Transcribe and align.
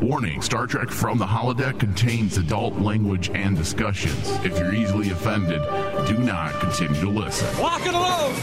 Warning 0.00 0.42
Star 0.42 0.66
Trek 0.66 0.90
from 0.90 1.16
the 1.16 1.24
holodeck 1.24 1.80
contains 1.80 2.36
adult 2.36 2.78
language 2.78 3.30
and 3.30 3.56
discussions. 3.56 4.28
If 4.44 4.58
you're 4.58 4.74
easily 4.74 5.10
offended, 5.10 5.62
do 6.06 6.18
not 6.18 6.52
continue 6.60 7.00
to 7.00 7.08
listen. 7.08 7.62
Lock 7.62 7.80
and 7.86 7.94
load! 7.94 8.34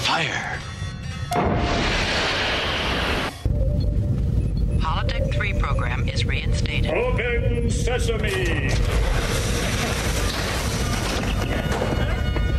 Fire! 0.00 0.58
Holodeck 4.80 5.34
3 5.34 5.52
program 5.58 6.08
is 6.08 6.24
reinstated. 6.24 6.92
Open 6.92 7.70
sesame! 7.70 8.70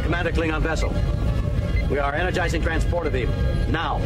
Commander 0.03 0.31
Klingon 0.31 0.61
vessel. 0.61 0.93
We 1.89 1.97
are 1.97 2.13
energizing 2.13 2.61
transport 2.61 3.07
of 3.07 3.15
evil. 3.15 3.33
Now. 3.69 3.99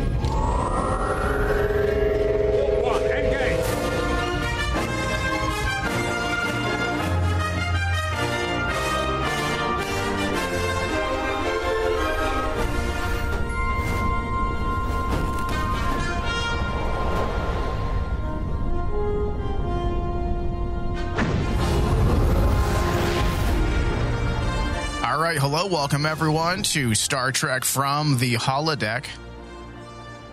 Welcome 25.69 26.05
everyone 26.05 26.63
to 26.63 26.95
Star 26.95 27.29
Trek 27.33 27.65
from 27.65 28.17
the 28.19 28.35
holodeck. 28.35 29.05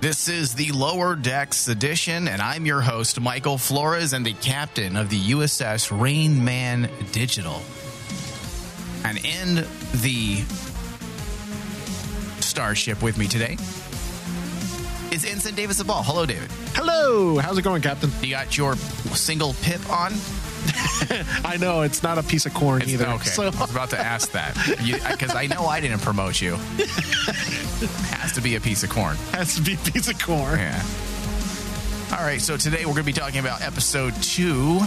This 0.00 0.28
is 0.28 0.54
the 0.54 0.70
Lower 0.70 1.16
Decks 1.16 1.66
edition, 1.66 2.28
and 2.28 2.40
I'm 2.40 2.64
your 2.66 2.80
host, 2.80 3.20
Michael 3.20 3.58
Flores, 3.58 4.12
and 4.12 4.24
the 4.24 4.34
captain 4.34 4.96
of 4.96 5.10
the 5.10 5.18
USS 5.18 5.90
Rain 6.00 6.44
Man 6.44 6.88
Digital. 7.10 7.60
And 9.02 9.18
in 9.24 9.66
the 10.02 10.44
starship 12.40 13.02
with 13.02 13.18
me 13.18 13.26
today 13.26 13.56
is 15.10 15.24
Ensign 15.24 15.56
Davis 15.56 15.80
of 15.80 15.88
Ball. 15.88 16.04
Hello, 16.04 16.26
David. 16.26 16.48
Hello, 16.74 17.38
how's 17.38 17.58
it 17.58 17.62
going, 17.62 17.82
Captain? 17.82 18.12
You 18.22 18.30
got 18.30 18.56
your 18.56 18.76
single 18.76 19.54
pip 19.62 19.80
on? 19.90 20.12
I 21.44 21.56
know 21.60 21.82
it's 21.82 22.02
not 22.02 22.18
a 22.18 22.22
piece 22.22 22.46
of 22.46 22.54
corn 22.54 22.82
It's- 22.82 22.94
either. 22.94 23.06
Okay, 23.14 23.28
So 23.28 23.42
I 23.44 23.50
was 23.50 23.70
about 23.70 23.90
to 23.90 23.98
ask 24.00 24.32
that 24.32 24.54
because 25.10 25.34
I 25.34 25.46
know 25.46 25.66
I 25.66 25.80
didn't 25.80 26.00
promote 26.00 26.40
you. 26.40 26.56
Has 28.10 28.32
to 28.32 28.40
be 28.40 28.56
a 28.56 28.60
piece 28.60 28.82
of 28.82 28.90
corn. 28.90 29.16
has 29.32 29.54
to 29.56 29.62
be 29.62 29.74
a 29.74 29.76
piece 29.78 30.08
of 30.08 30.18
corn. 30.22 30.58
Yeah. 30.58 30.82
All 32.12 32.24
right, 32.24 32.40
so 32.40 32.56
today 32.56 32.84
we're 32.86 32.92
going 32.92 33.02
to 33.02 33.04
be 33.04 33.12
talking 33.12 33.40
about 33.40 33.62
episode 33.62 34.14
two 34.22 34.80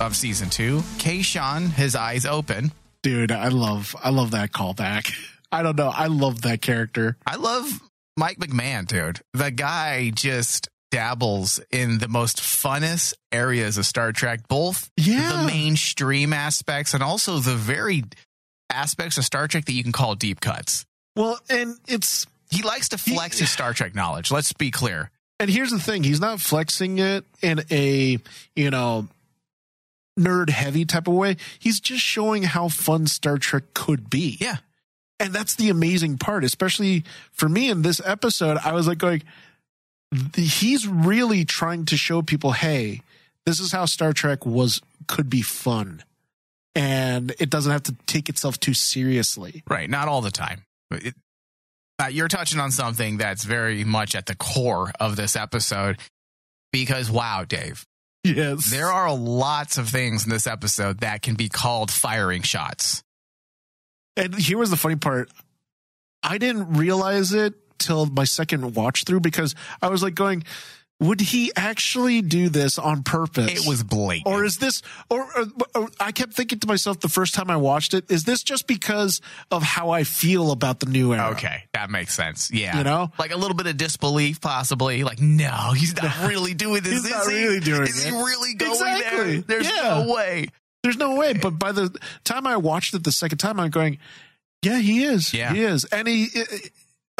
of 0.00 0.16
season 0.16 0.48
two. 0.50 0.78
Kayshon, 0.98 1.68
his 1.70 1.94
eyes 1.94 2.24
open. 2.26 2.72
Dude, 3.02 3.30
I 3.32 3.48
love 3.48 3.94
I 4.02 4.10
love 4.10 4.30
that 4.32 4.52
callback. 4.52 5.12
I 5.50 5.62
don't 5.62 5.76
know. 5.76 5.88
I 5.94 6.06
love 6.06 6.42
that 6.42 6.62
character. 6.62 7.16
I 7.26 7.36
love 7.36 7.68
Mike 8.16 8.38
McMahan, 8.38 8.86
dude. 8.86 9.20
The 9.34 9.50
guy 9.50 10.10
just 10.14 10.68
dabbles 10.92 11.58
in 11.72 11.98
the 11.98 12.06
most 12.06 12.36
funnest 12.40 13.14
areas 13.32 13.78
of 13.78 13.86
Star 13.86 14.12
Trek, 14.12 14.46
both 14.46 14.90
Yeah. 14.96 15.32
the 15.38 15.46
mainstream 15.46 16.32
aspects 16.32 16.94
and 16.94 17.02
also 17.02 17.38
the 17.40 17.56
very 17.56 18.04
aspects 18.70 19.18
of 19.18 19.24
Star 19.24 19.48
Trek 19.48 19.64
that 19.64 19.72
you 19.72 19.82
can 19.82 19.90
call 19.92 20.14
deep 20.14 20.40
cuts. 20.40 20.84
Well, 21.16 21.40
and 21.50 21.76
it's 21.88 22.26
He 22.50 22.62
likes 22.62 22.90
to 22.90 22.98
flex 22.98 23.38
his 23.38 23.50
Star 23.50 23.72
Trek 23.72 23.94
knowledge. 23.94 24.30
Let's 24.30 24.52
be 24.52 24.70
clear. 24.70 25.10
and 25.40 25.50
here's 25.50 25.70
the 25.72 25.80
thing, 25.80 26.04
he's 26.04 26.20
not 26.20 26.40
flexing 26.40 26.98
it 27.00 27.24
in 27.40 27.64
a, 27.70 28.18
you 28.54 28.70
know, 28.70 29.08
nerd 30.20 30.50
heavy 30.50 30.84
type 30.84 31.08
of 31.08 31.14
way. 31.14 31.36
He's 31.58 31.80
just 31.80 32.02
showing 32.02 32.42
how 32.44 32.68
fun 32.68 33.06
Star 33.06 33.38
Trek 33.38 33.72
could 33.74 34.08
be. 34.10 34.36
Yeah. 34.40 34.58
And 35.18 35.32
that's 35.32 35.54
the 35.54 35.68
amazing 35.70 36.18
part, 36.18 36.44
especially 36.44 37.04
for 37.32 37.48
me 37.48 37.70
in 37.70 37.82
this 37.82 38.00
episode. 38.04 38.58
I 38.64 38.72
was 38.72 38.86
like 38.86 38.98
going, 38.98 39.22
th- 40.32 40.60
he's 40.60 40.86
really 40.86 41.44
trying 41.44 41.84
to 41.86 41.96
show 41.96 42.22
people, 42.22 42.52
hey, 42.52 43.02
this 43.46 43.60
is 43.60 43.72
how 43.72 43.86
Star 43.86 44.12
Trek 44.12 44.46
was 44.46 44.80
could 45.08 45.28
be 45.28 45.42
fun. 45.42 46.02
And 46.74 47.34
it 47.38 47.50
doesn't 47.50 47.70
have 47.70 47.82
to 47.84 47.96
take 48.06 48.28
itself 48.28 48.58
too 48.58 48.72
seriously. 48.74 49.62
Right, 49.68 49.90
not 49.90 50.08
all 50.08 50.22
the 50.22 50.30
time. 50.30 50.64
It, 50.90 51.14
uh, 51.98 52.06
you're 52.06 52.28
touching 52.28 52.58
on 52.60 52.70
something 52.70 53.18
that's 53.18 53.44
very 53.44 53.84
much 53.84 54.14
at 54.14 54.26
the 54.26 54.34
core 54.34 54.90
of 54.98 55.16
this 55.16 55.36
episode 55.36 55.98
because, 56.72 57.10
wow, 57.10 57.44
Dave, 57.46 57.84
Yes. 58.24 58.70
there 58.70 58.86
are 58.86 59.14
lots 59.14 59.76
of 59.76 59.88
things 59.88 60.24
in 60.24 60.30
this 60.30 60.46
episode 60.46 61.00
that 61.00 61.20
can 61.22 61.34
be 61.34 61.48
called 61.48 61.90
firing 61.90 62.42
shots. 62.42 63.02
And 64.16 64.34
here 64.34 64.58
was 64.58 64.70
the 64.70 64.76
funny 64.76 64.96
part. 64.96 65.30
I 66.22 66.38
didn't 66.38 66.74
realize 66.74 67.32
it 67.32 67.54
till 67.84 68.06
my 68.06 68.24
second 68.24 68.74
watch 68.74 69.04
through 69.04 69.20
because 69.20 69.54
I 69.80 69.88
was 69.88 70.02
like 70.02 70.14
going, 70.14 70.44
would 71.00 71.20
he 71.20 71.50
actually 71.56 72.22
do 72.22 72.48
this 72.48 72.78
on 72.78 73.02
purpose? 73.02 73.50
It 73.50 73.68
was 73.68 73.82
blatant. 73.82 74.32
or 74.32 74.44
is 74.44 74.58
this 74.58 74.82
or, 75.10 75.22
or, 75.36 75.46
or 75.74 75.88
I 75.98 76.12
kept 76.12 76.32
thinking 76.34 76.60
to 76.60 76.66
myself 76.68 77.00
the 77.00 77.08
first 77.08 77.34
time 77.34 77.50
I 77.50 77.56
watched 77.56 77.92
it, 77.92 78.08
is 78.08 78.22
this 78.22 78.44
just 78.44 78.68
because 78.68 79.20
of 79.50 79.64
how 79.64 79.90
I 79.90 80.04
feel 80.04 80.52
about 80.52 80.78
the 80.78 80.86
new 80.86 81.12
era? 81.12 81.30
okay, 81.32 81.64
that 81.72 81.90
makes 81.90 82.14
sense. 82.14 82.52
Yeah, 82.52 82.78
You 82.78 82.84
know? 82.84 83.10
like 83.18 83.32
a 83.32 83.36
little 83.36 83.56
bit 83.56 83.66
of 83.66 83.76
disbelief, 83.76 84.40
possibly. 84.40 85.02
Like, 85.02 85.20
no, 85.20 85.72
he's 85.76 85.96
not 86.00 86.24
really 86.28 86.54
doing 86.54 86.82
this. 86.84 86.92
He's 86.92 87.04
is 87.06 87.10
not 87.10 87.26
he? 87.28 87.34
really 87.46 87.60
doing 87.60 87.82
Is 87.82 88.04
he 88.04 88.10
really 88.12 88.54
going 88.54 88.70
Exactly. 88.72 89.32
there? 89.40 89.40
There's 89.42 89.66
Yeah. 89.70 90.04
no 90.04 90.12
way. 90.14 90.46
There's 90.84 90.96
no 90.98 91.16
way. 91.16 91.30
Eh. 91.30 91.38
But 91.42 91.58
by 91.58 91.72
the 91.72 91.96
time 92.22 92.46
I 92.46 92.56
watched 92.58 92.94
it 92.94 93.02
the 93.02 93.10
second 93.12 93.38
time, 93.38 93.58
I'm 93.58 93.70
going, 93.70 93.98
yeah, 94.62 94.78
he 94.78 95.02
is. 95.02 95.34
Yeah. 95.34 95.52
He 95.52 95.62
is. 95.62 95.84
And 95.86 96.06
he, 96.06 96.28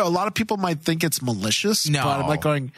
a 0.07 0.09
lot 0.09 0.27
of 0.27 0.35
people 0.35 0.57
might 0.57 0.81
think 0.81 1.05
it's 1.05 1.23
malicious. 1.23 1.89
No. 1.89 2.03
But 2.03 2.21
I'm 2.21 2.29
like 2.29 2.43
going, 2.43 2.73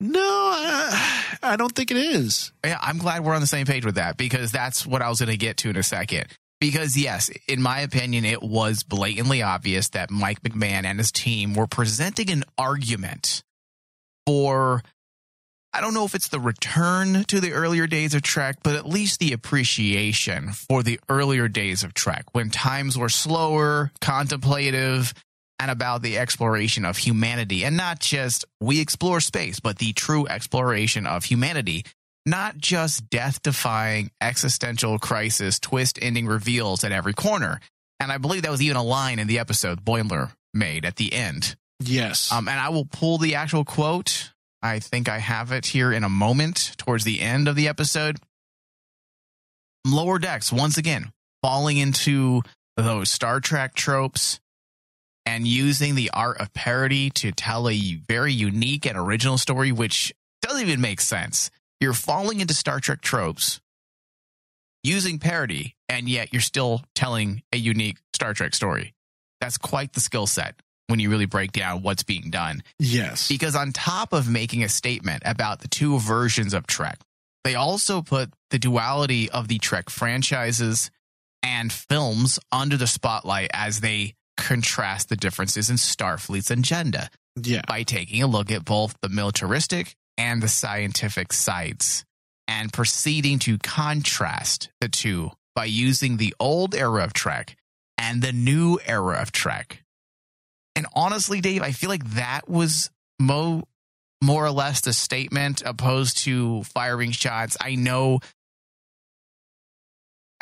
no, 0.00 0.20
I, 0.20 1.36
I 1.42 1.56
don't 1.56 1.74
think 1.74 1.90
it 1.90 1.96
is. 1.96 2.52
Yeah, 2.64 2.78
I'm 2.80 2.98
glad 2.98 3.24
we're 3.24 3.34
on 3.34 3.40
the 3.40 3.46
same 3.46 3.66
page 3.66 3.84
with 3.84 3.94
that 3.94 4.16
because 4.16 4.52
that's 4.52 4.84
what 4.84 5.02
I 5.02 5.08
was 5.08 5.20
going 5.20 5.30
to 5.30 5.36
get 5.36 5.58
to 5.58 5.70
in 5.70 5.76
a 5.76 5.82
second. 5.82 6.26
Because, 6.60 6.96
yes, 6.96 7.30
in 7.48 7.60
my 7.60 7.80
opinion, 7.80 8.24
it 8.24 8.42
was 8.42 8.84
blatantly 8.84 9.42
obvious 9.42 9.90
that 9.90 10.10
Mike 10.10 10.42
McMahan 10.42 10.84
and 10.84 10.98
his 10.98 11.12
team 11.12 11.52
were 11.52 11.66
presenting 11.66 12.30
an 12.30 12.44
argument 12.56 13.42
for, 14.26 14.82
I 15.74 15.80
don't 15.80 15.92
know 15.92 16.06
if 16.06 16.14
it's 16.14 16.28
the 16.28 16.40
return 16.40 17.24
to 17.24 17.40
the 17.40 17.52
earlier 17.52 17.86
days 17.86 18.14
of 18.14 18.22
Trek, 18.22 18.58
but 18.62 18.76
at 18.76 18.88
least 18.88 19.20
the 19.20 19.32
appreciation 19.32 20.52
for 20.52 20.82
the 20.82 21.00
earlier 21.08 21.48
days 21.48 21.82
of 21.82 21.92
Trek 21.92 22.24
when 22.32 22.48
times 22.48 22.96
were 22.96 23.10
slower, 23.10 23.92
contemplative, 24.00 25.12
and 25.64 25.70
about 25.70 26.02
the 26.02 26.18
exploration 26.18 26.84
of 26.84 26.98
humanity. 26.98 27.64
And 27.64 27.74
not 27.74 27.98
just 27.98 28.44
we 28.60 28.80
explore 28.82 29.18
space, 29.20 29.60
but 29.60 29.78
the 29.78 29.94
true 29.94 30.26
exploration 30.26 31.06
of 31.06 31.24
humanity 31.24 31.86
not 32.26 32.58
just 32.58 33.08
death 33.08 33.42
defying 33.42 34.10
existential 34.20 34.98
crisis 34.98 35.58
twist 35.58 35.98
ending 36.00 36.26
reveals 36.26 36.84
at 36.84 36.92
every 36.92 37.14
corner. 37.14 37.60
And 37.98 38.12
I 38.12 38.18
believe 38.18 38.42
that 38.42 38.50
was 38.50 38.62
even 38.62 38.76
a 38.76 38.82
line 38.82 39.18
in 39.18 39.26
the 39.26 39.38
episode 39.38 39.84
Boimler 39.84 40.32
made 40.52 40.84
at 40.84 40.96
the 40.96 41.12
end. 41.14 41.56
Yes. 41.80 42.30
Um, 42.30 42.46
and 42.46 42.60
I 42.60 42.68
will 42.68 42.86
pull 42.86 43.16
the 43.16 43.36
actual 43.36 43.64
quote. 43.64 44.32
I 44.62 44.80
think 44.80 45.08
I 45.08 45.18
have 45.18 45.50
it 45.50 45.64
here 45.66 45.92
in 45.92 46.04
a 46.04 46.08
moment 46.10 46.72
towards 46.76 47.04
the 47.04 47.20
end 47.20 47.48
of 47.48 47.56
the 47.56 47.68
episode. 47.68 48.18
Lower 49.86 50.18
decks, 50.18 50.52
once 50.52 50.76
again, 50.76 51.10
falling 51.42 51.78
into 51.78 52.42
those 52.76 53.10
Star 53.10 53.40
Trek 53.40 53.74
tropes 53.74 54.40
and 55.26 55.46
using 55.46 55.94
the 55.94 56.10
art 56.12 56.40
of 56.40 56.52
parody 56.52 57.10
to 57.10 57.32
tell 57.32 57.68
a 57.68 57.94
very 58.08 58.32
unique 58.32 58.86
and 58.86 58.98
original 58.98 59.38
story, 59.38 59.72
which 59.72 60.12
doesn't 60.42 60.60
even 60.60 60.80
make 60.80 61.00
sense. 61.00 61.50
You're 61.80 61.94
falling 61.94 62.40
into 62.40 62.54
Star 62.54 62.80
Trek 62.80 63.00
tropes 63.00 63.60
using 64.82 65.18
parody, 65.18 65.74
and 65.88 66.08
yet 66.08 66.32
you're 66.32 66.42
still 66.42 66.82
telling 66.94 67.42
a 67.52 67.56
unique 67.56 67.98
Star 68.12 68.34
Trek 68.34 68.54
story. 68.54 68.94
That's 69.40 69.58
quite 69.58 69.92
the 69.92 70.00
skill 70.00 70.26
set 70.26 70.56
when 70.88 71.00
you 71.00 71.10
really 71.10 71.26
break 71.26 71.52
down 71.52 71.82
what's 71.82 72.02
being 72.02 72.30
done. 72.30 72.62
yes. 72.78 73.28
Because 73.28 73.56
on 73.56 73.72
top 73.72 74.12
of 74.12 74.28
making 74.28 74.62
a 74.62 74.68
statement 74.68 75.22
about 75.24 75.60
the 75.60 75.68
two 75.68 75.98
versions 75.98 76.52
of 76.52 76.66
Trek, 76.66 76.98
they 77.42 77.54
also 77.54 78.02
put 78.02 78.30
the 78.50 78.58
duality 78.58 79.30
of 79.30 79.48
the 79.48 79.58
Trek 79.58 79.90
franchises 79.90 80.90
and 81.42 81.72
films 81.72 82.38
under 82.52 82.76
the 82.76 82.86
spotlight 82.86 83.50
as 83.52 83.80
they 83.80 84.14
contrast 84.36 85.08
the 85.08 85.16
differences 85.16 85.70
in 85.70 85.76
Starfleet's 85.76 86.50
agenda 86.50 87.08
Yeah. 87.36 87.62
by 87.66 87.82
taking 87.82 88.22
a 88.22 88.26
look 88.26 88.50
at 88.50 88.64
both 88.64 88.94
the 89.02 89.08
militaristic 89.08 89.94
and 90.18 90.42
the 90.42 90.48
scientific 90.48 91.32
sides 91.32 92.04
and 92.46 92.72
proceeding 92.72 93.38
to 93.40 93.58
contrast 93.58 94.68
the 94.80 94.88
two 94.88 95.30
by 95.54 95.64
using 95.64 96.16
the 96.16 96.34
old 96.40 96.74
era 96.74 97.04
of 97.04 97.12
Trek 97.12 97.56
and 97.98 98.22
the 98.22 98.32
new 98.32 98.78
era 98.84 99.16
of 99.22 99.32
Trek. 99.32 99.82
And 100.76 100.86
honestly, 100.94 101.40
Dave, 101.40 101.62
I 101.62 101.70
feel 101.72 101.88
like 101.90 102.04
that 102.14 102.48
was 102.48 102.90
mo- 103.20 103.62
more 104.22 104.44
or 104.44 104.50
less 104.50 104.80
the 104.80 104.92
statement 104.92 105.62
opposed 105.64 106.18
to 106.24 106.64
firing 106.64 107.12
shots. 107.12 107.56
I 107.60 107.76
know 107.76 108.20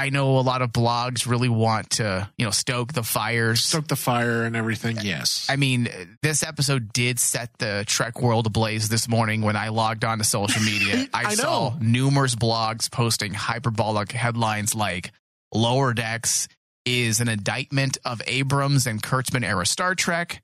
I 0.02 0.08
know 0.08 0.38
a 0.38 0.42
lot 0.42 0.62
of 0.62 0.72
blogs 0.72 1.28
really 1.28 1.48
want 1.48 1.90
to, 1.90 2.28
you 2.36 2.44
know, 2.44 2.50
stoke 2.50 2.92
the 2.92 3.04
fires. 3.04 3.62
Stoke 3.62 3.86
the 3.86 3.94
fire 3.94 4.42
and 4.42 4.56
everything. 4.56 4.98
Yes. 5.00 5.46
I 5.48 5.54
mean, 5.54 5.88
this 6.22 6.42
episode 6.42 6.92
did 6.92 7.20
set 7.20 7.56
the 7.58 7.84
Trek 7.86 8.20
world 8.20 8.48
ablaze 8.48 8.88
this 8.88 9.06
morning 9.08 9.42
when 9.42 9.54
I 9.54 9.68
logged 9.68 10.04
on 10.04 10.18
to 10.18 10.24
social 10.24 10.60
media. 10.60 11.06
I, 11.14 11.26
I 11.26 11.34
saw 11.34 11.76
numerous 11.80 12.34
blogs 12.34 12.90
posting 12.90 13.32
hyperbolic 13.32 14.10
headlines 14.10 14.74
like 14.74 15.12
Lower 15.54 15.94
Decks 15.94 16.48
is 16.84 17.20
an 17.20 17.28
indictment 17.28 17.96
of 18.04 18.20
Abrams 18.26 18.88
and 18.88 19.00
Kurtzman 19.00 19.44
era 19.44 19.64
Star 19.64 19.94
Trek. 19.94 20.42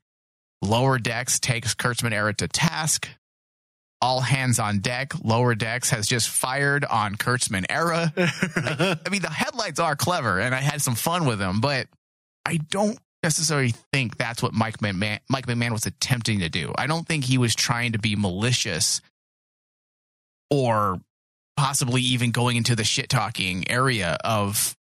Lower 0.61 0.97
Decks 0.99 1.37
takes 1.37 1.75
Kurtzman 1.75 2.13
era 2.13 2.33
to 2.35 2.47
task. 2.47 3.09
All 4.01 4.21
hands 4.21 4.59
on 4.59 4.79
deck. 4.79 5.13
Lower 5.23 5.55
Decks 5.55 5.89
has 5.89 6.07
just 6.07 6.29
fired 6.29 6.85
on 6.85 7.15
Kurtzman 7.15 7.65
era. 7.69 8.13
I 8.17 9.09
mean, 9.09 9.21
the 9.21 9.29
headlights 9.29 9.79
are 9.79 9.95
clever, 9.95 10.39
and 10.39 10.55
I 10.55 10.59
had 10.59 10.81
some 10.81 10.95
fun 10.95 11.25
with 11.25 11.39
them, 11.39 11.59
but 11.59 11.87
I 12.45 12.57
don't 12.57 12.97
necessarily 13.23 13.73
think 13.91 14.17
that's 14.17 14.41
what 14.41 14.53
Mike 14.53 14.77
McMahan, 14.77 15.19
Mike 15.29 15.47
McMahan 15.47 15.71
was 15.71 15.85
attempting 15.85 16.39
to 16.39 16.49
do. 16.49 16.73
I 16.77 16.87
don't 16.87 17.05
think 17.05 17.25
he 17.25 17.37
was 17.37 17.53
trying 17.55 17.91
to 17.91 17.99
be 17.99 18.15
malicious 18.15 19.01
or 20.49 20.99
possibly 21.57 22.01
even 22.01 22.31
going 22.31 22.55
into 22.55 22.75
the 22.75 22.85
shit 22.85 23.09
talking 23.09 23.69
area 23.69 24.17
of 24.23 24.75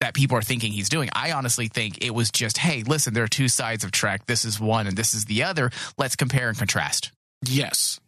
that 0.00 0.14
people 0.14 0.36
are 0.36 0.42
thinking 0.42 0.72
he's 0.72 0.88
doing. 0.88 1.10
I 1.14 1.32
honestly 1.32 1.68
think 1.68 2.04
it 2.04 2.14
was 2.14 2.30
just, 2.30 2.58
hey, 2.58 2.82
listen, 2.82 3.14
there 3.14 3.24
are 3.24 3.28
two 3.28 3.48
sides 3.48 3.84
of 3.84 3.90
track. 3.90 4.26
This 4.26 4.44
is 4.44 4.58
one 4.58 4.86
and 4.86 4.96
this 4.96 5.14
is 5.14 5.26
the 5.26 5.42
other. 5.44 5.70
Let's 5.98 6.16
compare 6.16 6.48
and 6.48 6.56
contrast. 6.56 7.12
Yes, 7.46 8.00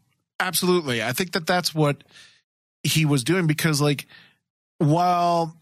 absolutely. 0.46 1.02
I 1.02 1.12
think 1.12 1.32
that 1.32 1.46
that's 1.46 1.74
what 1.74 2.04
he 2.82 3.04
was 3.04 3.24
doing 3.24 3.46
because, 3.46 3.80
like, 3.80 4.06
while 4.78 5.56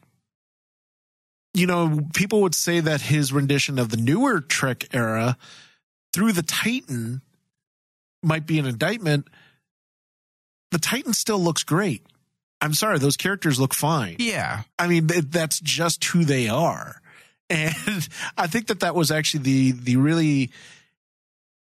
you 1.55 1.67
know, 1.67 2.01
people 2.15 2.43
would 2.43 2.55
say 2.55 2.81
that 2.81 3.01
his 3.01 3.33
rendition 3.33 3.79
of 3.79 3.89
the 3.91 3.97
newer 3.97 4.41
Trek 4.41 4.87
era 4.93 5.37
through 6.13 6.33
the 6.33 6.43
Titan 6.43 7.23
might 8.23 8.47
be 8.47 8.59
an 8.59 8.67
indictment. 8.67 9.29
The 10.71 10.79
Titan 10.79 11.13
still 11.13 11.41
looks 11.41 11.65
great. 11.65 12.07
I'm 12.61 12.75
sorry, 12.75 12.99
those 12.99 13.17
characters 13.17 13.59
look 13.59 13.75
fine. 13.75 14.17
Yeah. 14.19 14.63
I 14.79 14.87
mean, 14.87 15.09
that's 15.09 15.61
just 15.61 16.05
who 16.05 16.25
they 16.25 16.49
are. 16.49 16.97
And 17.53 18.09
I 18.39 18.47
think 18.47 18.69
that 18.69 18.79
that 18.79 18.95
was 18.95 19.11
actually 19.11 19.43
the 19.43 19.73
the 19.73 19.97
really 19.97 20.53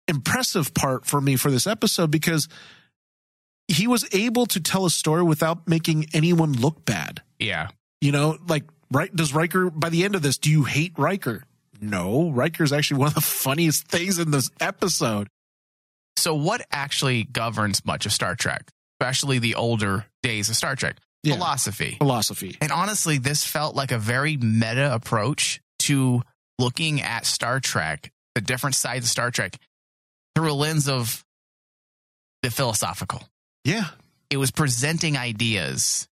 impressive 0.06 0.75
part 0.75 1.06
for 1.06 1.19
me 1.19 1.37
for 1.37 1.50
this 1.50 1.67
episode 1.67 2.11
because 2.11 2.47
he 3.69 3.87
was 3.87 4.06
able 4.12 4.47
to 4.47 4.61
tell 4.61 4.87
a 4.87 4.91
story 4.91 5.23
without 5.23 5.69
making 5.69 6.06
anyone 6.15 6.53
look 6.53 6.85
bad. 6.85 7.23
Yeah. 7.38 7.69
You 8.00 8.12
know, 8.12 8.38
like 8.49 8.65
right 8.91 9.15
does 9.15 9.32
Riker 9.35 9.70
by 9.70 9.91
the 9.91 10.05
end 10.05 10.15
of 10.15 10.23
this, 10.23 10.38
do 10.38 10.50
you 10.50 10.65
hate 10.65 10.93
Riker? 10.97 11.44
No, 11.81 12.31
Riker 12.31 12.65
is 12.65 12.73
actually 12.73 12.99
one 12.99 13.09
of 13.09 13.15
the 13.15 13.20
funniest 13.44 13.87
things 13.88 14.19
in 14.19 14.31
this 14.31 14.50
episode. 14.61 15.29
So, 16.17 16.35
what 16.35 16.67
actually 16.73 17.25
governs 17.25 17.85
much 17.85 18.06
of 18.06 18.12
Star 18.12 18.35
Trek, 18.35 18.70
especially 19.00 19.38
the 19.38 19.55
older 19.55 20.06
days 20.23 20.49
of 20.49 20.56
Star 20.56 20.75
Trek? 20.75 20.97
Yeah. 21.23 21.35
Philosophy. 21.35 21.97
Philosophy. 21.99 22.56
And 22.61 22.73
honestly, 22.73 23.19
this 23.19 23.44
felt 23.44 23.76
like 23.76 23.93
a 23.93 23.99
very 23.99 24.37
meta 24.37 24.93
approach 24.93 25.61
to 25.81 26.23
looking 26.59 27.03
at 27.03 27.26
Star 27.26 27.61
Trek, 27.61 28.12
the 28.35 28.41
different 28.41 28.75
sides 28.75 29.05
of 29.05 29.11
Star 29.11 29.31
Trek, 29.31 29.56
through 30.35 30.50
a 30.50 30.55
lens 30.55 30.88
of 30.88 31.25
the 32.43 32.50
philosophical. 32.50 33.23
Yeah. 33.65 33.87
It 34.31 34.37
was 34.37 34.51
presenting 34.51 35.17
ideas, 35.17 36.09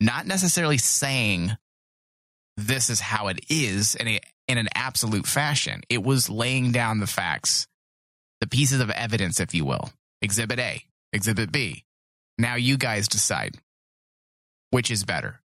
not 0.00 0.26
necessarily 0.26 0.78
saying 0.78 1.56
this 2.56 2.90
is 2.90 3.00
how 3.00 3.28
it 3.28 3.40
is 3.48 3.94
in, 3.94 4.08
a, 4.08 4.20
in 4.46 4.58
an 4.58 4.68
absolute 4.74 5.26
fashion. 5.26 5.82
It 5.88 6.02
was 6.02 6.30
laying 6.30 6.72
down 6.72 7.00
the 7.00 7.06
facts, 7.06 7.66
the 8.40 8.46
pieces 8.46 8.80
of 8.80 8.90
evidence, 8.90 9.40
if 9.40 9.54
you 9.54 9.64
will. 9.64 9.90
Exhibit 10.22 10.58
A, 10.58 10.82
Exhibit 11.12 11.52
B. 11.52 11.84
Now 12.38 12.54
you 12.54 12.76
guys 12.76 13.08
decide 13.08 13.56
which 14.70 14.90
is 14.90 15.04
better. 15.04 15.40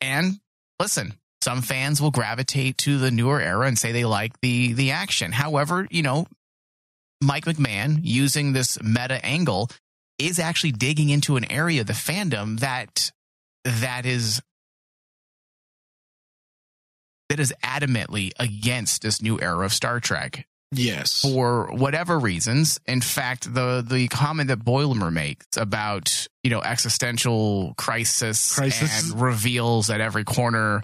And 0.00 0.40
listen, 0.78 1.14
some 1.42 1.62
fans 1.62 2.00
will 2.00 2.10
gravitate 2.10 2.78
to 2.78 2.98
the 2.98 3.10
newer 3.10 3.40
era 3.40 3.66
and 3.66 3.78
say 3.78 3.92
they 3.92 4.04
like 4.04 4.40
the 4.40 4.72
the 4.72 4.92
action. 4.92 5.32
However, 5.32 5.86
you 5.90 6.02
know, 6.02 6.26
Mike 7.20 7.44
McMahan 7.44 8.00
using 8.02 8.52
this 8.52 8.82
meta 8.82 9.24
angle 9.24 9.68
is 10.18 10.38
actually 10.38 10.72
digging 10.72 11.08
into 11.10 11.36
an 11.36 11.50
area 11.50 11.82
of 11.82 11.86
the 11.86 11.92
fandom 11.92 12.60
that 12.60 13.10
that 13.64 14.06
is 14.06 14.40
that 17.28 17.38
is 17.40 17.54
adamantly 17.64 18.32
against 18.38 19.02
this 19.02 19.22
new 19.22 19.40
era 19.40 19.64
of 19.64 19.72
Star 19.72 20.00
Trek 20.00 20.46
Yes. 20.72 21.20
for 21.20 21.70
whatever 21.72 22.18
reasons. 22.18 22.78
In 22.86 23.00
fact, 23.00 23.52
the 23.52 23.84
the 23.86 24.08
comment 24.08 24.48
that 24.48 24.60
Boimler 24.60 25.12
makes 25.12 25.56
about 25.56 26.26
you 26.44 26.50
know 26.50 26.60
existential 26.62 27.74
crisis, 27.76 28.54
Crisis. 28.54 29.10
and 29.12 29.20
reveals 29.20 29.90
at 29.90 30.00
every 30.00 30.24
corner, 30.24 30.82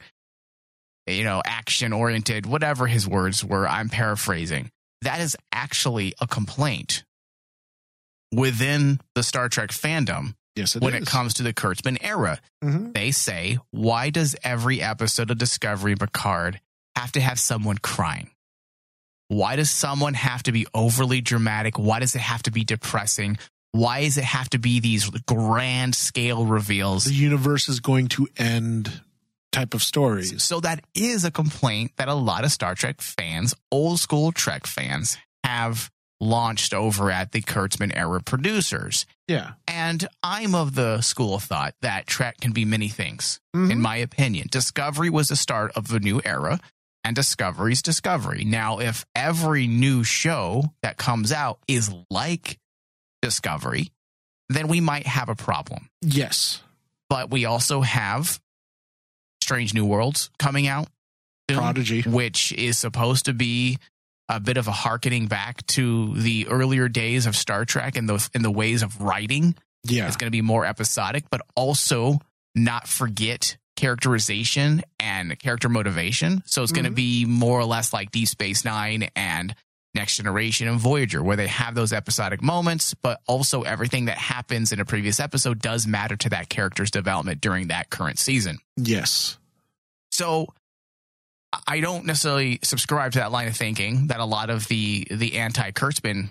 you 1.06 1.24
know, 1.24 1.40
action 1.44 1.92
oriented, 1.92 2.46
whatever 2.46 2.86
his 2.86 3.06
words 3.08 3.44
were. 3.44 3.68
I'm 3.68 3.88
paraphrasing. 3.88 4.70
That 5.02 5.20
is 5.20 5.36
actually 5.52 6.14
a 6.20 6.26
complaint 6.26 7.04
within 8.32 9.00
the 9.14 9.22
Star 9.22 9.48
Trek 9.48 9.70
fandom 9.70 10.34
yes, 10.54 10.76
it 10.76 10.82
when 10.82 10.94
it 10.94 11.06
comes 11.06 11.34
to 11.34 11.42
the 11.42 11.52
Kurtzman 11.52 11.98
era. 12.00 12.40
Mhm. 12.64 12.92
They 12.94 13.10
say, 13.10 13.58
why 13.70 14.10
does 14.10 14.34
every 14.42 14.82
episode 14.82 15.30
of 15.30 15.38
Discovery 15.38 15.94
Picard 15.96 16.60
have 16.96 17.12
to 17.12 17.20
have 17.20 17.38
someone 17.38 17.78
crying? 17.78 18.30
Why 19.28 19.56
does 19.56 19.70
someone 19.70 20.14
have 20.14 20.42
to 20.44 20.52
be 20.52 20.66
overly 20.72 21.20
dramatic? 21.20 21.78
Why 21.78 22.00
does 22.00 22.14
it 22.14 22.20
have 22.22 22.42
to 22.44 22.50
be 22.50 22.64
depressing? 22.64 23.38
Why 23.72 24.04
does 24.04 24.16
it 24.16 24.24
have 24.24 24.48
to 24.50 24.58
be 24.58 24.80
these 24.80 25.10
grand 25.26 25.94
scale 25.94 26.46
reveals? 26.46 27.04
the 27.04 27.12
universe 27.12 27.68
is 27.68 27.80
going 27.80 28.08
to 28.08 28.28
end 28.36 29.02
type 29.52 29.74
of 29.74 29.82
stories. 29.82 30.42
So 30.42 30.60
that 30.60 30.84
is 30.94 31.24
a 31.24 31.30
complaint 31.30 31.92
that 31.96 32.08
a 32.08 32.14
lot 32.14 32.44
of 32.44 32.52
Star 32.52 32.74
Trek 32.74 33.00
fans, 33.00 33.54
old 33.70 34.00
school 34.00 34.32
Trek 34.32 34.66
fans, 34.66 35.16
have 35.44 35.90
launched 36.20 36.72
over 36.72 37.10
at 37.10 37.32
the 37.32 37.42
Kurtzman 37.42 37.94
era 37.94 38.22
producers. 38.22 39.04
Yeah. 39.28 39.52
And 39.68 40.08
I'm 40.22 40.54
of 40.54 40.74
the 40.74 41.00
school 41.02 41.34
of 41.34 41.42
thought 41.42 41.74
that 41.82 42.06
Trek 42.06 42.40
can 42.40 42.52
be 42.52 42.64
many 42.64 42.88
things, 42.88 43.38
Mhm. 43.54 43.70
in 43.72 43.80
my 43.80 43.96
opinion. 43.96 44.48
Discovery 44.50 45.10
was 45.10 45.28
the 45.28 45.36
start 45.36 45.72
of 45.72 45.92
a 45.92 46.00
new 46.00 46.22
era, 46.24 46.58
and 47.04 47.14
Discovery's 47.14 47.82
Discovery. 47.82 48.44
Now, 48.44 48.78
if 48.78 49.04
every 49.14 49.66
new 49.66 50.04
show 50.04 50.72
that 50.82 50.96
comes 50.96 51.32
out 51.32 51.58
is 51.68 51.90
like 52.10 52.58
Discovery, 53.22 53.92
then 54.48 54.68
we 54.68 54.80
might 54.80 55.06
have 55.06 55.28
a 55.28 55.34
problem. 55.36 55.90
Yes. 56.00 56.62
But 57.10 57.30
we 57.30 57.44
also 57.44 57.82
have 57.82 58.40
Strange 59.46 59.74
New 59.74 59.86
Worlds 59.86 60.28
coming 60.40 60.66
out, 60.66 60.88
soon, 61.48 61.58
Prodigy. 61.58 62.02
which 62.02 62.52
is 62.52 62.76
supposed 62.76 63.26
to 63.26 63.32
be 63.32 63.78
a 64.28 64.40
bit 64.40 64.56
of 64.56 64.66
a 64.66 64.72
harkening 64.72 65.28
back 65.28 65.64
to 65.68 66.12
the 66.16 66.48
earlier 66.48 66.88
days 66.88 67.26
of 67.26 67.36
Star 67.36 67.64
Trek 67.64 67.96
and 67.96 68.08
those 68.08 68.28
in 68.34 68.42
the 68.42 68.50
ways 68.50 68.82
of 68.82 69.00
writing. 69.00 69.54
Yeah. 69.84 70.08
It's 70.08 70.16
going 70.16 70.26
to 70.26 70.32
be 70.32 70.42
more 70.42 70.66
episodic, 70.66 71.26
but 71.30 71.42
also 71.54 72.18
not 72.56 72.88
forget 72.88 73.56
characterization 73.76 74.82
and 74.98 75.38
character 75.38 75.68
motivation. 75.68 76.42
So 76.46 76.64
it's 76.64 76.72
going 76.72 76.86
to 76.86 76.90
mm-hmm. 76.90 76.96
be 76.96 77.24
more 77.24 77.60
or 77.60 77.66
less 77.66 77.92
like 77.92 78.10
Deep 78.10 78.26
Space 78.26 78.64
Nine 78.64 79.10
and 79.14 79.54
Next 79.96 80.16
Generation 80.16 80.68
and 80.68 80.78
Voyager, 80.78 81.22
where 81.22 81.36
they 81.36 81.48
have 81.48 81.74
those 81.74 81.92
episodic 81.92 82.40
moments, 82.42 82.94
but 82.94 83.20
also 83.26 83.62
everything 83.62 84.04
that 84.04 84.16
happens 84.18 84.70
in 84.70 84.78
a 84.78 84.84
previous 84.84 85.18
episode 85.18 85.60
does 85.60 85.86
matter 85.88 86.16
to 86.16 86.28
that 86.30 86.48
character's 86.48 86.92
development 86.92 87.40
during 87.40 87.66
that 87.68 87.90
current 87.90 88.20
season. 88.20 88.58
Yes. 88.76 89.38
So 90.12 90.46
I 91.66 91.80
don't 91.80 92.04
necessarily 92.06 92.60
subscribe 92.62 93.12
to 93.12 93.18
that 93.18 93.32
line 93.32 93.48
of 93.48 93.56
thinking 93.56 94.06
that 94.08 94.20
a 94.20 94.24
lot 94.24 94.50
of 94.50 94.68
the 94.68 95.06
the 95.10 95.34
anti 95.38 95.70
Kurtzman 95.72 96.30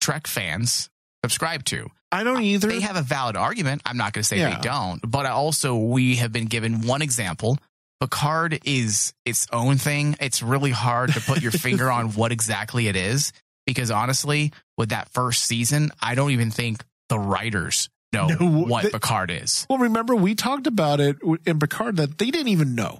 Trek 0.00 0.26
fans 0.26 0.90
subscribe 1.24 1.64
to. 1.66 1.88
I 2.10 2.24
don't 2.24 2.42
either. 2.42 2.68
They 2.68 2.80
have 2.80 2.96
a 2.96 3.02
valid 3.02 3.36
argument. 3.36 3.82
I'm 3.86 3.96
not 3.96 4.12
going 4.12 4.22
to 4.22 4.28
say 4.28 4.38
Yeah. 4.38 4.56
they 4.56 4.60
don't, 4.60 5.00
but 5.08 5.24
also 5.26 5.76
we 5.76 6.16
have 6.16 6.32
been 6.32 6.46
given 6.46 6.86
one 6.86 7.00
example. 7.02 7.56
Picard 8.02 8.60
is 8.64 9.14
its 9.24 9.46
own 9.52 9.76
thing. 9.78 10.16
It's 10.20 10.42
really 10.42 10.70
hard 10.72 11.12
to 11.12 11.20
put 11.20 11.40
your 11.40 11.52
finger 11.52 11.90
on 11.90 12.10
what 12.14 12.32
exactly 12.32 12.88
it 12.88 12.96
is 12.96 13.32
because 13.64 13.90
honestly, 13.92 14.52
with 14.76 14.88
that 14.88 15.08
first 15.10 15.44
season, 15.44 15.90
I 16.00 16.16
don't 16.16 16.32
even 16.32 16.50
think 16.50 16.82
the 17.08 17.18
writers 17.18 17.88
know 18.12 18.26
No, 18.26 18.36
what 18.64 18.82
they- 18.84 18.90
Picard 18.90 19.30
is. 19.30 19.66
well, 19.70 19.78
remember 19.78 20.16
we 20.16 20.34
talked 20.34 20.66
about 20.66 20.98
it 21.00 21.16
in 21.46 21.60
Picard 21.60 21.96
that 21.98 22.18
they 22.18 22.30
didn't 22.32 22.48
even 22.48 22.74
know 22.74 22.98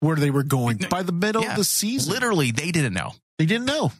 where 0.00 0.14
they 0.16 0.30
were 0.30 0.44
going 0.44 0.76
by 0.90 1.02
the 1.02 1.10
middle 1.12 1.42
Yeah. 1.42 1.50
of 1.52 1.56
the 1.56 1.64
season. 1.64 2.12
Literally, 2.12 2.52
they 2.52 2.70
didn't 2.70 2.94
know. 2.94 3.14
They 3.38 3.46
didn't 3.46 3.66
know. 3.66 3.92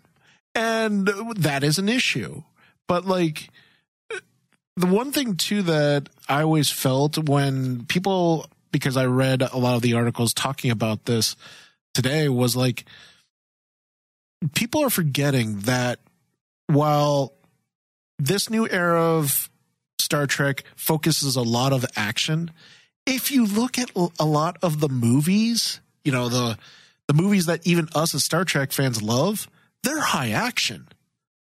and 0.54 1.08
that 1.36 1.64
is 1.64 1.78
an 1.78 1.88
issue. 1.88 2.42
But 2.86 3.04
like 3.04 3.48
uh, 4.14 4.18
the 4.76 4.86
one 4.86 5.10
thing 5.10 5.36
too 5.36 5.62
that 5.62 6.08
I 6.28 6.42
always 6.42 6.70
felt 6.70 7.18
when 7.18 7.84
people 7.86 8.46
because 8.76 8.96
I 8.96 9.06
read 9.06 9.42
a 9.42 9.56
lot 9.56 9.76
of 9.76 9.82
the 9.82 9.94
articles 9.94 10.32
talking 10.34 10.70
about 10.70 11.04
this 11.06 11.36
today 11.94 12.28
was 12.28 12.54
like 12.54 12.84
people 14.54 14.84
are 14.84 14.90
forgetting 14.90 15.60
that 15.60 16.00
while 16.66 17.32
this 18.18 18.50
new 18.50 18.68
era 18.68 19.00
of 19.00 19.50
Star 19.98 20.26
Trek 20.26 20.64
focuses 20.76 21.36
a 21.36 21.42
lot 21.42 21.72
of 21.72 21.84
action, 21.96 22.50
if 23.06 23.30
you 23.30 23.46
look 23.46 23.78
at 23.78 23.90
a 24.18 24.24
lot 24.24 24.58
of 24.62 24.80
the 24.80 24.88
movies, 24.88 25.80
you 26.04 26.12
know, 26.12 26.28
the 26.28 26.58
the 27.08 27.14
movies 27.14 27.46
that 27.46 27.66
even 27.66 27.88
us 27.94 28.14
as 28.14 28.24
Star 28.24 28.44
Trek 28.44 28.72
fans 28.72 29.00
love, 29.00 29.48
they're 29.82 30.00
high 30.00 30.30
action. 30.30 30.88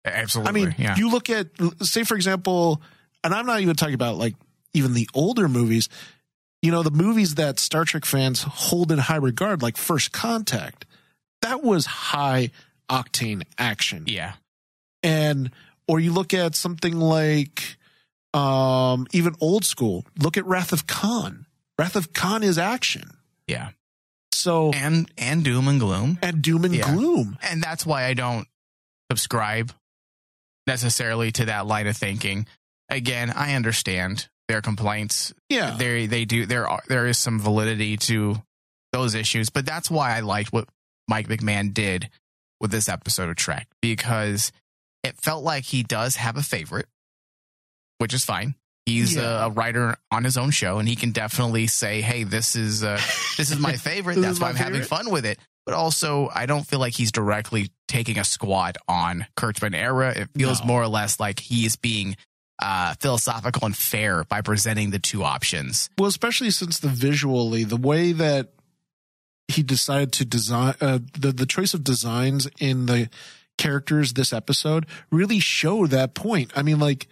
Absolutely. 0.04 0.48
I 0.48 0.52
mean, 0.52 0.74
yeah. 0.78 0.96
you 0.96 1.10
look 1.10 1.28
at, 1.28 1.48
say, 1.82 2.04
for 2.04 2.14
example, 2.14 2.80
and 3.22 3.34
I'm 3.34 3.46
not 3.46 3.60
even 3.60 3.76
talking 3.76 3.94
about 3.94 4.16
like 4.16 4.34
even 4.72 4.94
the 4.94 5.08
older 5.14 5.48
movies, 5.48 5.88
you 6.62 6.70
know, 6.70 6.82
the 6.82 6.90
movies 6.90 7.36
that 7.36 7.58
Star 7.58 7.84
Trek 7.84 8.04
fans 8.04 8.42
hold 8.42 8.92
in 8.92 8.98
high 8.98 9.16
regard, 9.16 9.62
like 9.62 9.76
First 9.76 10.12
Contact, 10.12 10.84
that 11.42 11.62
was 11.62 11.86
high 11.86 12.50
octane 12.90 13.42
action. 13.58 14.04
yeah. 14.06 14.34
And, 15.02 15.50
or 15.88 15.98
you 16.00 16.12
look 16.12 16.34
at 16.34 16.54
something 16.54 16.94
like, 17.00 17.76
um, 18.34 19.06
even 19.12 19.34
old 19.40 19.64
school, 19.64 20.04
look 20.18 20.36
at 20.36 20.44
Wrath 20.44 20.72
of 20.72 20.86
Khan. 20.86 21.46
Wrath 21.78 21.96
of 21.96 22.12
Khan 22.12 22.42
is 22.42 22.58
action. 22.58 23.10
Yeah. 23.46 23.70
So, 24.32 24.72
And 24.72 25.10
and 25.18 25.42
doom 25.44 25.66
and 25.68 25.80
gloom. 25.80 26.18
and 26.22 26.42
Doom 26.42 26.64
and 26.66 26.74
Yeah. 26.74 26.94
Gloom. 26.94 27.38
and 27.42 27.62
that's 27.62 27.84
why 27.86 28.04
I 28.04 28.14
don't 28.14 28.46
subscribe 29.10 29.72
necessarily 30.66 31.32
to 31.32 31.46
that 31.46 31.66
line 31.66 31.86
of 31.86 31.96
thinking. 31.96 32.46
Again, 32.88 33.30
I 33.34 33.54
understand 33.54 34.28
their 34.50 34.60
complaints. 34.60 35.32
Yeah. 35.48 35.76
They 35.78 36.06
they 36.06 36.24
do 36.24 36.44
there 36.46 36.68
are 36.68 36.82
there 36.88 37.06
is 37.06 37.16
some 37.18 37.38
validity 37.38 37.96
to 37.98 38.42
those 38.92 39.14
issues, 39.14 39.48
but 39.50 39.64
that's 39.64 39.90
why 39.90 40.16
I 40.16 40.20
liked 40.20 40.52
what 40.52 40.68
Mike 41.08 41.28
McMahan 41.28 41.72
did 41.72 42.10
with 42.60 42.70
this 42.72 42.88
episode 42.88 43.28
of 43.30 43.36
Trek 43.36 43.68
because 43.80 44.50
it 45.04 45.16
felt 45.16 45.44
like 45.44 45.64
he 45.64 45.82
does 45.82 46.16
have 46.16 46.36
a 46.36 46.42
favorite, 46.42 46.86
which 47.98 48.12
is 48.14 48.24
fine. 48.24 48.54
He's 48.86 49.14
Yeah. 49.14 49.44
a, 49.44 49.46
a 49.46 49.50
writer 49.50 49.96
on 50.10 50.24
his 50.24 50.36
own 50.36 50.50
show, 50.50 50.78
and 50.78 50.88
he 50.88 50.96
can 50.96 51.12
definitely 51.12 51.66
say, 51.68 52.00
"Hey, 52.00 52.24
this 52.24 52.56
is 52.56 52.82
uh, 52.82 53.00
this 53.36 53.50
is 53.52 53.58
my 53.58 53.74
favorite. 53.76 54.16
That's 54.16 54.40
why 54.40 54.48
I'm 54.48 54.56
having 54.56 54.82
fun 54.82 55.10
with 55.10 55.24
it." 55.24 55.38
But 55.66 55.74
also, 55.74 56.28
I 56.34 56.46
don't 56.46 56.66
feel 56.66 56.80
like 56.80 56.94
he's 56.94 57.12
directly 57.12 57.70
taking 57.86 58.18
a 58.18 58.24
squad 58.24 58.78
on 58.88 59.26
Kurtzman 59.36 59.74
era. 59.76 60.10
It 60.16 60.28
feels 60.36 60.60
No. 60.60 60.66
more 60.66 60.82
or 60.82 60.88
less 60.88 61.20
like 61.20 61.38
he 61.38 61.64
is 61.66 61.76
being 61.76 62.16
uh, 62.60 62.94
philosophical 63.00 63.64
and 63.66 63.76
fair 63.76 64.24
by 64.24 64.40
presenting 64.42 64.90
the 64.90 64.98
two 64.98 65.24
options. 65.24 65.90
Well, 65.98 66.08
especially 66.08 66.50
since 66.50 66.78
the 66.78 66.88
visually, 66.88 67.64
the 67.64 67.76
way 67.76 68.12
that 68.12 68.50
he 69.48 69.62
decided 69.62 70.12
to 70.12 70.24
design 70.24 70.74
uh, 70.80 70.98
the 71.18 71.32
the 71.32 71.46
choice 71.46 71.74
of 71.74 71.82
designs 71.82 72.48
in 72.60 72.86
the 72.86 73.08
characters 73.58 74.12
this 74.14 74.32
episode 74.32 74.86
really 75.10 75.38
show 75.40 75.86
that 75.86 76.14
point. 76.14 76.52
I 76.54 76.62
mean, 76.62 76.78
like 76.78 77.08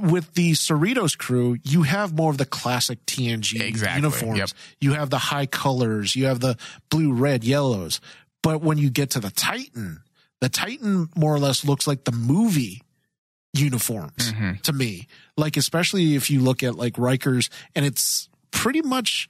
with 0.00 0.34
the 0.34 0.52
Cerritos 0.52 1.18
crew, 1.18 1.56
you 1.64 1.82
have 1.82 2.14
more 2.14 2.30
of 2.30 2.38
the 2.38 2.46
classic 2.46 3.04
TNG 3.06 3.60
Exactly, 3.60 3.96
uniforms. 4.02 4.38
yep. 4.38 4.48
You 4.80 4.92
have 4.94 5.10
the 5.10 5.18
high 5.18 5.46
colors. 5.46 6.14
You 6.14 6.26
have 6.26 6.40
the 6.40 6.56
blue, 6.90 7.12
red, 7.12 7.42
yellows. 7.44 8.00
But 8.42 8.60
when 8.62 8.78
you 8.78 8.88
get 8.90 9.10
to 9.10 9.20
the 9.20 9.30
Titan, 9.30 10.00
the 10.40 10.48
Titan 10.48 11.08
more 11.16 11.34
or 11.34 11.38
less 11.40 11.64
looks 11.64 11.86
like 11.86 12.04
the 12.04 12.12
movie 12.12 12.82
uniforms 13.54 14.32
Mhm. 14.32 14.60
to 14.62 14.72
me. 14.72 15.06
Like, 15.36 15.56
especially 15.56 16.14
if 16.16 16.28
you 16.30 16.40
look 16.40 16.62
at 16.62 16.74
like 16.76 16.98
Riker's, 16.98 17.48
and 17.74 17.86
it's 17.86 18.28
pretty 18.50 18.82
much 18.82 19.28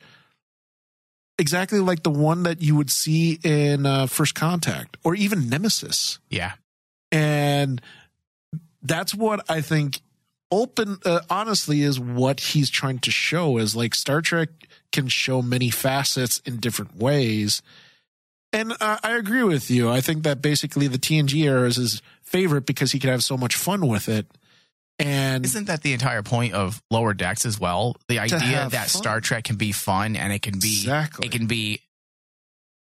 exactly 1.38 1.80
like 1.80 2.02
the 2.02 2.10
one 2.10 2.42
that 2.44 2.62
you 2.62 2.76
would 2.76 2.90
see 2.90 3.38
in 3.42 3.86
uh, 3.86 4.06
First 4.06 4.34
Contact 4.34 4.96
or 5.04 5.14
even 5.14 5.48
Nemesis. 5.48 6.18
Yeah, 6.30 6.52
And 7.10 7.80
that's 8.82 9.14
what 9.14 9.44
I 9.50 9.60
think 9.60 10.00
open, 10.50 10.98
uh, 11.04 11.20
honestly, 11.30 11.82
is 11.82 11.98
what 11.98 12.38
he's 12.40 12.70
trying 12.70 12.98
to 13.00 13.10
show 13.10 13.58
is 13.58 13.74
like 13.74 13.94
Star 13.94 14.20
Trek 14.20 14.48
can 14.92 15.08
show 15.08 15.42
many 15.42 15.70
facets 15.70 16.40
in 16.44 16.58
different 16.58 16.96
ways. 16.96 17.62
And 18.52 18.72
uh, 18.80 18.98
I 19.02 19.12
agree 19.12 19.42
with 19.42 19.68
you. 19.70 19.90
I 19.90 20.00
think 20.00 20.22
that 20.22 20.40
basically 20.40 20.86
the 20.86 20.98
TNG 20.98 21.42
era 21.44 21.66
is 21.66 22.00
favorite 22.34 22.66
because 22.66 22.90
he 22.92 22.98
could 22.98 23.10
have 23.10 23.22
so 23.22 23.36
much 23.36 23.54
fun 23.54 23.86
with 23.86 24.08
it. 24.08 24.26
And 24.98 25.44
isn't 25.44 25.66
that 25.66 25.82
the 25.82 25.92
entire 25.92 26.22
point 26.22 26.54
of 26.54 26.82
Lower 26.90 27.14
Decks 27.14 27.46
as 27.46 27.58
well? 27.58 27.96
The 28.08 28.18
idea 28.18 28.38
that 28.70 28.72
fun. 28.72 28.88
Star 28.88 29.20
Trek 29.20 29.44
can 29.44 29.56
be 29.56 29.72
fun 29.72 30.16
and 30.16 30.32
it 30.32 30.42
can 30.42 30.58
be 30.58 30.80
exactly 30.80 31.26
it 31.26 31.32
can 31.32 31.46
be 31.46 31.80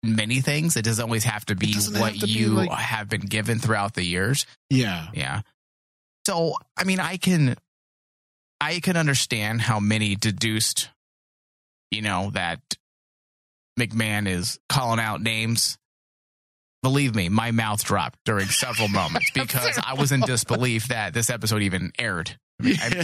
many 0.03 0.41
things. 0.41 0.75
It 0.77 0.83
doesn't 0.83 1.03
always 1.03 1.23
have 1.25 1.45
to 1.45 1.55
be 1.55 1.73
what 1.97 2.13
to 2.15 2.25
be 2.25 2.31
you 2.31 2.49
like- 2.49 2.71
have 2.71 3.07
been 3.09 3.21
given 3.21 3.59
throughout 3.59 3.93
the 3.93 4.03
years. 4.03 4.45
yeah. 4.69 5.07
Yeah. 5.13 5.41
So, 6.25 6.53
I 6.77 6.83
mean, 6.83 6.99
I 6.99 7.17
can, 7.17 7.55
I 8.59 8.79
can 8.79 8.95
understand 8.95 9.59
how 9.61 9.79
many 9.79 10.15
deduced, 10.15 10.89
you 11.89 12.01
know, 12.03 12.29
that 12.35 12.59
McMahan 13.79 14.27
is 14.27 14.59
calling 14.69 14.99
out 14.99 15.21
names. 15.21 15.77
Believe 16.83 17.13
me, 17.15 17.29
my 17.29 17.51
mouth 17.51 17.83
dropped 17.83 18.19
during 18.25 18.47
several 18.47 18.87
moments 18.89 19.29
because 19.33 19.79
I 19.83 19.93
was 19.93 20.11
in 20.11 20.21
disbelief 20.21 20.87
that 20.87 21.13
this 21.13 21.29
episode 21.29 21.61
even 21.61 21.91
aired. 21.99 22.37
I 22.59 22.63
mean, 22.63 22.77
I- 22.81 22.99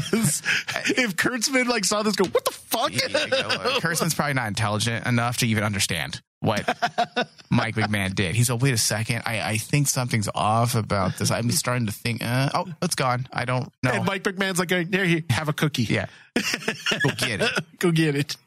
if 0.97 1.15
Kurtzman 1.15 1.67
like 1.67 1.85
saw 1.85 2.03
this, 2.03 2.15
go, 2.15 2.25
what 2.25 2.45
the 2.45 2.51
fuck? 2.51 2.91
you 2.91 3.07
know, 3.09 3.19
uh, 3.47 3.79
Kurtzman's 3.79 4.13
probably 4.15 4.33
not 4.33 4.47
intelligent 4.47 5.05
enough 5.05 5.37
to 5.37 5.47
even 5.47 5.63
understand 5.63 6.21
what 6.39 6.63
Mike 7.49 7.75
McMahan 7.75 8.13
did. 8.13 8.35
He's 8.35 8.49
like, 8.49 8.61
wait 8.61 8.73
a 8.73 8.77
second, 8.77 9.23
I, 9.25 9.41
I 9.41 9.57
think 9.57 9.87
something's 9.87 10.29
off 10.35 10.75
about 10.75 11.17
this. 11.17 11.31
I'm 11.31 11.49
starting 11.51 11.87
to 11.87 11.91
think, 11.91 12.23
uh, 12.23 12.49
oh, 12.53 12.65
it's 12.81 12.93
gone. 12.95 13.27
I 13.33 13.45
don't 13.45 13.71
know. 13.83 13.91
And 13.91 14.05
Mike 14.05 14.23
McMahan's 14.23 14.59
like, 14.59 14.69
there, 14.91 15.03
you 15.05 15.23
have 15.31 15.49
a 15.49 15.53
cookie. 15.53 15.83
yeah, 15.83 16.05
go 16.35 17.09
get 17.17 17.41
it. 17.41 17.51
Go 17.79 17.91
get 17.91 18.15
it. 18.15 18.37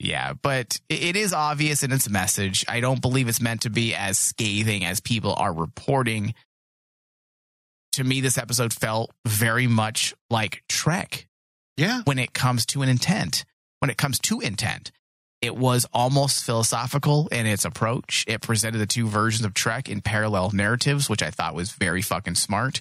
Yeah, 0.00 0.34
but 0.34 0.80
it 0.88 1.16
is 1.16 1.32
obvious 1.32 1.82
in 1.82 1.90
its 1.92 2.08
message. 2.08 2.64
I 2.68 2.80
don't 2.80 3.00
believe 3.00 3.28
it's 3.28 3.40
meant 3.40 3.62
to 3.62 3.70
be 3.70 3.94
as 3.94 4.16
scathing 4.16 4.84
as 4.84 5.00
people 5.00 5.34
are 5.36 5.52
reporting. 5.52 6.34
To 7.92 8.04
me, 8.04 8.20
this 8.20 8.38
episode 8.38 8.72
felt 8.72 9.10
very 9.26 9.66
much 9.66 10.14
like 10.30 10.62
Trek. 10.68 11.26
Yeah. 11.76 12.02
when 12.04 12.18
it 12.18 12.32
comes 12.32 12.66
to 12.66 12.82
an 12.82 12.88
intent. 12.88 13.44
When 13.78 13.88
it 13.88 13.96
comes 13.96 14.18
to 14.20 14.40
intent, 14.40 14.90
it 15.40 15.56
was 15.56 15.86
almost 15.92 16.42
philosophical 16.44 17.28
in 17.28 17.46
its 17.46 17.64
approach. 17.64 18.24
It 18.26 18.40
presented 18.40 18.78
the 18.78 18.86
two 18.86 19.06
versions 19.06 19.44
of 19.46 19.54
Trek 19.54 19.88
in 19.88 20.00
parallel 20.00 20.50
narratives, 20.52 21.08
which 21.08 21.22
I 21.22 21.30
thought 21.30 21.54
was 21.54 21.70
very 21.70 22.02
fucking 22.02 22.34
smart. 22.34 22.80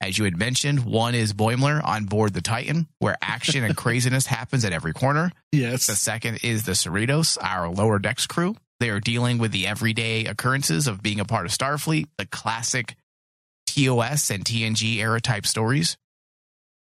As 0.00 0.16
you 0.16 0.24
had 0.24 0.36
mentioned, 0.36 0.84
one 0.84 1.14
is 1.14 1.34
Boimler 1.34 1.84
on 1.84 2.06
board 2.06 2.32
the 2.32 2.40
Titan, 2.40 2.88
where 3.00 3.16
action 3.20 3.64
and 3.64 3.76
craziness 3.76 4.26
happens 4.26 4.64
at 4.64 4.72
every 4.72 4.94
corner. 4.94 5.30
Yes. 5.52 5.86
The 5.86 5.96
second 5.96 6.40
is 6.42 6.64
the 6.64 6.72
Cerritos, 6.72 7.36
our 7.40 7.68
lower 7.68 7.98
decks 7.98 8.26
crew. 8.26 8.56
They 8.78 8.88
are 8.88 9.00
dealing 9.00 9.36
with 9.36 9.52
the 9.52 9.66
everyday 9.66 10.24
occurrences 10.24 10.86
of 10.86 11.02
being 11.02 11.20
a 11.20 11.26
part 11.26 11.44
of 11.44 11.52
Starfleet, 11.52 12.06
the 12.16 12.24
classic 12.24 12.96
TOS 13.66 14.30
and 14.30 14.42
TNG 14.42 14.96
era 14.96 15.20
type 15.20 15.46
stories. 15.46 15.98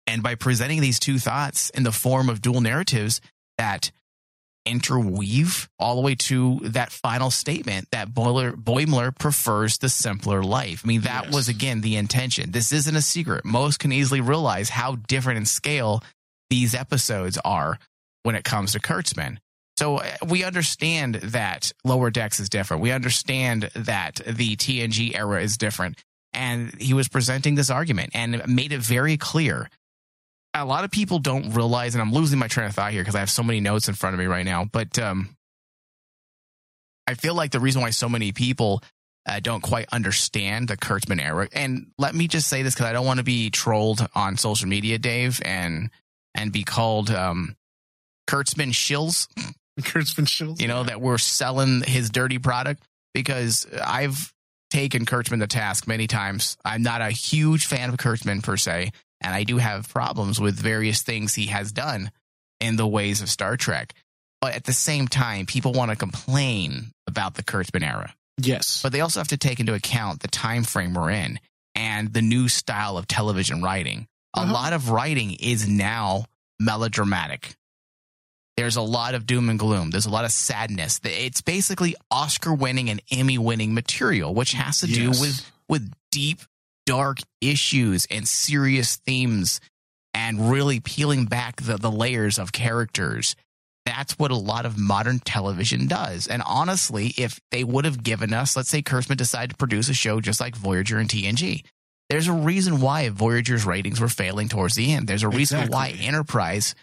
And 0.06 0.22
by 0.22 0.36
presenting 0.36 0.80
these 0.80 1.00
two 1.00 1.18
thoughts 1.18 1.70
in 1.70 1.82
the 1.82 1.92
form 1.92 2.28
of 2.28 2.40
dual 2.40 2.60
narratives 2.60 3.20
that 3.58 3.90
interweave 4.64 5.68
all 5.78 5.96
the 5.96 6.02
way 6.02 6.14
to 6.14 6.60
that 6.64 6.92
final 6.92 7.30
statement 7.30 7.88
that 7.92 8.12
Boiler, 8.14 8.52
Boimler 8.52 9.16
prefers 9.16 9.78
the 9.78 9.88
simpler 9.88 10.42
life. 10.42 10.82
I 10.84 10.88
mean, 10.88 11.00
that 11.02 11.24
Yes. 11.26 11.34
was 11.34 11.48
again 11.48 11.80
the 11.80 11.96
intention. 11.96 12.50
This 12.52 12.72
isn't 12.72 12.94
a 12.96 13.02
secret. 13.02 13.44
Most 13.44 13.78
can 13.78 13.92
easily 13.92 14.20
realize 14.20 14.68
how 14.70 14.96
different 14.96 15.38
in 15.38 15.46
scale 15.46 16.02
these 16.50 16.74
episodes 16.74 17.38
are 17.44 17.78
when 18.22 18.34
it 18.34 18.44
comes 18.44 18.72
to 18.72 18.80
Kurtzman. 18.80 19.38
So 19.78 19.96
uh, 19.98 20.06
we 20.28 20.44
understand 20.44 21.16
that 21.16 21.72
Lower 21.84 22.10
Decks 22.10 22.38
is 22.38 22.48
different. 22.48 22.82
We 22.82 22.92
understand 22.92 23.70
that 23.74 24.20
the 24.26 24.54
TNG 24.56 25.14
era 25.16 25.42
is 25.42 25.56
different. 25.56 25.98
And 26.34 26.74
he 26.80 26.94
was 26.94 27.08
presenting 27.08 27.56
this 27.56 27.68
argument 27.70 28.10
and 28.14 28.42
made 28.46 28.72
it 28.72 28.80
very 28.80 29.16
clear. 29.16 29.68
A 30.54 30.64
lot 30.64 30.84
of 30.84 30.90
people 30.90 31.18
don't 31.18 31.52
realize, 31.52 31.94
and 31.94 32.02
I'm 32.02 32.12
losing 32.12 32.38
my 32.38 32.48
train 32.48 32.66
of 32.66 32.74
thought 32.74 32.92
here 32.92 33.02
because 33.02 33.14
I 33.14 33.20
have 33.20 33.30
so 33.30 33.42
many 33.42 33.60
notes 33.60 33.88
in 33.88 33.94
front 33.94 34.14
of 34.14 34.20
me 34.20 34.26
right 34.26 34.44
now. 34.44 34.64
But 34.64 34.98
um, 34.98 35.34
I 37.06 37.14
feel 37.14 37.34
like 37.34 37.52
the 37.52 37.60
reason 37.60 37.80
why 37.80 37.90
so 37.90 38.08
many 38.08 38.32
people 38.32 38.82
uh, 39.26 39.40
don't 39.40 39.62
quite 39.62 39.86
understand 39.92 40.68
the 40.68 40.76
Kurtzman 40.76 41.20
era, 41.20 41.48
and 41.52 41.86
let 41.96 42.14
me 42.14 42.28
just 42.28 42.48
say 42.48 42.62
this 42.62 42.74
because 42.74 42.86
I 42.86 42.92
don't 42.92 43.06
want 43.06 43.18
to 43.18 43.24
be 43.24 43.50
trolled 43.50 44.06
on 44.14 44.36
social 44.36 44.68
media, 44.68 44.98
Dave, 44.98 45.40
and 45.44 45.90
and 46.34 46.52
be 46.52 46.64
called 46.64 47.10
um, 47.10 47.56
Kurtzman 48.28 48.72
shills 48.72 49.28
Kurtzman 49.80 50.28
Shields. 50.28 50.60
you 50.60 50.68
know, 50.68 50.84
that 50.84 51.00
we're 51.00 51.18
selling 51.18 51.82
his 51.82 52.10
dirty 52.10 52.38
product 52.38 52.82
because 53.14 53.66
I've 53.84 54.32
taken 54.70 55.06
Kurtzman 55.06 55.40
to 55.40 55.46
task 55.46 55.86
many 55.86 56.06
times. 56.06 56.56
I'm 56.64 56.82
not 56.82 57.00
a 57.00 57.10
huge 57.10 57.66
fan 57.66 57.90
of 57.90 57.96
Kurtzman 57.96 58.42
per 58.42 58.56
se, 58.56 58.92
and 59.22 59.34
I 59.34 59.44
do 59.44 59.58
have 59.58 59.88
problems 59.88 60.40
with 60.40 60.54
various 60.58 61.02
things 61.02 61.34
he 61.34 61.46
has 61.46 61.72
done 61.72 62.10
in 62.60 62.76
the 62.76 62.86
ways 62.86 63.22
of 63.22 63.30
Star 63.30 63.56
Trek. 63.56 63.94
But 64.40 64.54
at 64.54 64.64
the 64.64 64.72
same 64.72 65.06
time, 65.08 65.46
people 65.46 65.72
want 65.72 65.90
to 65.90 65.96
complain 65.96 66.92
about 67.06 67.34
the 67.34 67.42
Kurtzman 67.42 67.86
era. 67.86 68.14
Yes. 68.38 68.80
But 68.82 68.92
they 68.92 69.00
also 69.00 69.20
have 69.20 69.28
to 69.28 69.36
take 69.36 69.60
into 69.60 69.74
account 69.74 70.20
the 70.20 70.28
time 70.28 70.64
frame 70.64 70.94
we're 70.94 71.10
in 71.10 71.38
and 71.74 72.12
the 72.12 72.22
new 72.22 72.48
style 72.48 72.98
of 72.98 73.06
television 73.06 73.62
writing. 73.62 74.06
A 74.34 74.40
Uh-huh. 74.40 74.52
lot 74.52 74.72
of 74.72 74.90
writing 74.90 75.34
is 75.34 75.68
now 75.68 76.24
melodramatic. 76.58 77.54
There's 78.56 78.76
a 78.76 78.82
lot 78.82 79.14
of 79.14 79.26
doom 79.26 79.48
and 79.48 79.58
gloom. 79.58 79.90
There's 79.90 80.06
a 80.06 80.10
lot 80.10 80.24
of 80.24 80.30
sadness. 80.32 81.00
It's 81.04 81.40
basically 81.40 81.94
Oscar 82.10 82.52
winning 82.52 82.90
and 82.90 83.00
Emmy 83.10 83.38
winning 83.38 83.74
material, 83.74 84.34
which 84.34 84.52
has 84.52 84.80
to 84.80 84.86
do 84.86 85.10
with 85.10 85.50
with 85.68 85.92
deep, 86.10 86.40
dark 86.86 87.18
issues 87.40 88.06
and 88.10 88.26
serious 88.26 88.96
themes 88.96 89.60
and 90.14 90.50
really 90.50 90.80
peeling 90.80 91.26
back 91.26 91.62
the, 91.62 91.76
the 91.76 91.90
layers 91.90 92.38
of 92.38 92.52
characters. 92.52 93.34
That's 93.84 94.18
what 94.18 94.30
a 94.30 94.36
lot 94.36 94.66
of 94.66 94.78
modern 94.78 95.18
television 95.18 95.88
does. 95.88 96.26
And 96.26 96.42
honestly, 96.46 97.14
if 97.16 97.40
they 97.50 97.64
would 97.64 97.84
have 97.84 98.02
given 98.02 98.32
us, 98.32 98.56
let's 98.56 98.68
say 98.68 98.82
Kurtzman 98.82 99.16
decided 99.16 99.50
to 99.50 99.56
produce 99.56 99.88
a 99.88 99.94
show 99.94 100.20
just 100.20 100.40
like 100.40 100.54
Voyager 100.54 100.98
and 100.98 101.08
TNG, 101.08 101.64
there's 102.08 102.28
a 102.28 102.32
reason 102.32 102.80
why 102.80 103.08
Voyager's 103.08 103.64
ratings 103.64 104.00
were 104.00 104.08
failing 104.08 104.48
towards 104.48 104.74
the 104.74 104.92
end. 104.92 105.08
There's 105.08 105.22
a 105.22 105.28
reason 105.28 105.68
why 105.68 105.96
Enterprise 105.98 106.74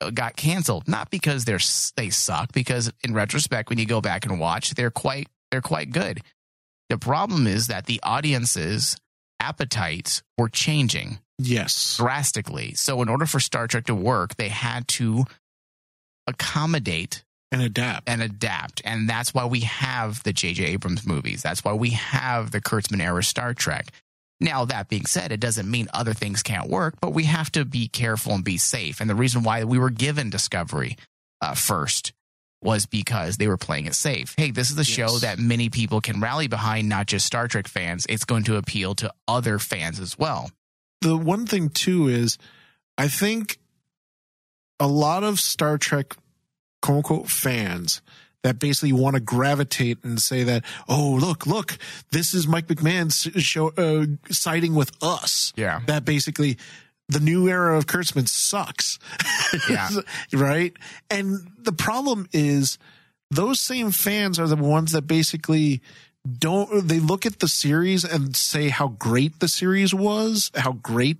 uh, 0.00 0.10
got 0.10 0.36
canceled. 0.36 0.88
Not 0.88 1.10
because 1.10 1.44
they're 1.44 1.60
they 1.96 2.10
suck, 2.10 2.52
because 2.52 2.92
in 3.04 3.14
retrospect, 3.14 3.70
when 3.70 3.78
you 3.78 3.86
go 3.86 4.00
back 4.00 4.26
and 4.26 4.40
watch, 4.40 4.74
they're 4.74 4.90
quite 4.90 5.28
they're 5.50 5.60
quite 5.60 5.92
good. 5.92 6.20
The 6.88 6.98
problem 6.98 7.46
is 7.46 7.68
that 7.68 7.86
the 7.86 8.00
audience's 8.02 8.96
appetites 9.42 10.22
were 10.38 10.48
changing 10.48 11.18
yes. 11.38 11.96
drastically. 11.96 12.74
So 12.74 13.02
in 13.02 13.08
order 13.08 13.26
for 13.26 13.40
Star 13.40 13.66
Trek 13.66 13.86
to 13.86 13.94
work, 13.94 14.36
they 14.36 14.48
had 14.48 14.86
to 14.88 15.24
accommodate 16.26 17.24
And 17.50 17.62
adapt. 17.62 18.08
and 18.08 18.22
adapt. 18.22 18.82
And 18.84 19.08
that's 19.08 19.34
why 19.34 19.44
we 19.46 19.60
have 19.60 20.22
the 20.22 20.32
J.J. 20.32 20.64
Abrams 20.64 21.06
movies. 21.06 21.42
That's 21.42 21.64
why 21.64 21.72
we 21.72 21.90
have 21.90 22.50
the 22.50 22.60
Kurtzman 22.60 23.00
era 23.02 23.22
Star 23.22 23.54
Trek. 23.54 23.88
Now, 24.40 24.64
that 24.64 24.88
being 24.88 25.06
said, 25.06 25.30
it 25.30 25.38
doesn't 25.40 25.70
mean 25.70 25.88
other 25.94 26.14
things 26.14 26.42
can't 26.42 26.68
work, 26.68 26.94
but 27.00 27.12
we 27.12 27.24
have 27.24 27.52
to 27.52 27.64
be 27.64 27.86
careful 27.88 28.34
and 28.34 28.42
be 28.44 28.56
safe. 28.56 29.00
And 29.00 29.08
the 29.08 29.14
reason 29.14 29.42
why 29.44 29.64
we 29.64 29.78
were 29.78 29.90
given 29.90 30.30
Discovery 30.30 30.96
uh, 31.40 31.54
first 31.54 32.12
was 32.62 32.86
because 32.86 33.36
they 33.36 33.48
were 33.48 33.56
playing 33.56 33.86
it 33.86 33.94
safe. 33.94 34.34
Hey, 34.36 34.50
this 34.50 34.70
is 34.70 34.78
a 34.78 34.84
show 34.84 35.18
that 35.18 35.38
many 35.38 35.68
people 35.68 36.00
can 36.00 36.20
rally 36.20 36.46
behind, 36.48 36.88
not 36.88 37.06
just 37.06 37.26
Star 37.26 37.48
Trek 37.48 37.68
fans. 37.68 38.06
It's 38.08 38.24
going 38.24 38.44
to 38.44 38.56
appeal 38.56 38.94
to 38.96 39.12
other 39.26 39.58
fans 39.58 39.98
as 40.00 40.18
well. 40.18 40.50
the 41.00 41.16
one 41.16 41.46
thing 41.46 41.68
too 41.68 42.08
is 42.08 42.38
I 42.96 43.08
think 43.08 43.58
a 44.78 44.86
lot 44.86 45.24
of 45.24 45.40
Star 45.40 45.78
Trek 45.78 46.16
quote 46.80 46.98
unquote 46.98 47.28
fans 47.28 48.02
that 48.42 48.58
basically 48.58 48.92
want 48.92 49.14
to 49.14 49.20
gravitate 49.20 49.98
and 50.02 50.20
say 50.20 50.42
that, 50.42 50.64
oh, 50.88 51.18
look, 51.20 51.46
look, 51.46 51.78
this 52.10 52.34
is 52.34 52.48
Mike 52.48 52.66
McMahan's 52.66 53.40
show, 53.42 53.68
uh, 53.76 54.06
siding 54.30 54.74
with 54.74 54.90
us. 55.00 55.52
Yeah. 55.56 55.80
That 55.86 56.04
basically 56.04 56.58
the 57.12 57.20
new 57.20 57.48
era 57.48 57.76
of 57.76 57.86
Kurtzman 57.86 58.28
sucks. 58.28 58.98
Yeah. 59.68 59.88
right. 60.32 60.74
And 61.10 61.46
the 61.58 61.72
problem 61.72 62.26
is 62.32 62.78
those 63.30 63.60
same 63.60 63.90
fans 63.90 64.38
are 64.38 64.46
the 64.46 64.56
ones 64.56 64.92
that 64.92 65.02
basically 65.02 65.82
don't, 66.38 66.88
they 66.88 67.00
look 67.00 67.26
at 67.26 67.40
the 67.40 67.48
series 67.48 68.02
and 68.04 68.34
say 68.34 68.70
how 68.70 68.88
great 68.88 69.40
the 69.40 69.48
series 69.48 69.92
was, 69.92 70.50
how 70.54 70.72
great 70.72 71.18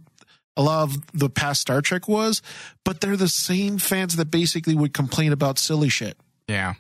a 0.56 0.62
lot 0.62 0.84
of 0.84 0.96
the 1.12 1.30
past 1.30 1.60
Star 1.60 1.80
Trek 1.80 2.08
was, 2.08 2.42
but 2.84 3.00
they're 3.00 3.16
the 3.16 3.28
same 3.28 3.78
fans 3.78 4.16
that 4.16 4.30
basically 4.30 4.74
would 4.74 4.94
complain 4.94 5.32
about 5.32 5.58
silly 5.58 5.88
shit. 5.88 6.16
Yeah, 6.48 6.74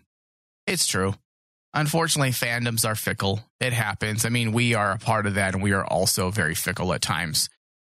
it's 0.66 0.86
true. 0.86 1.14
Unfortunately, 1.74 2.30
fandoms 2.30 2.86
are 2.86 2.94
fickle. 2.94 3.40
It 3.60 3.72
happens. 3.72 4.26
I 4.26 4.28
mean, 4.28 4.52
we 4.52 4.74
are 4.74 4.92
a 4.92 4.98
part 4.98 5.26
of 5.26 5.34
that, 5.34 5.54
and 5.54 5.62
we 5.62 5.72
are 5.72 5.84
also 5.84 6.30
very 6.30 6.54
fickle 6.54 6.92
at 6.92 7.00
times. 7.00 7.48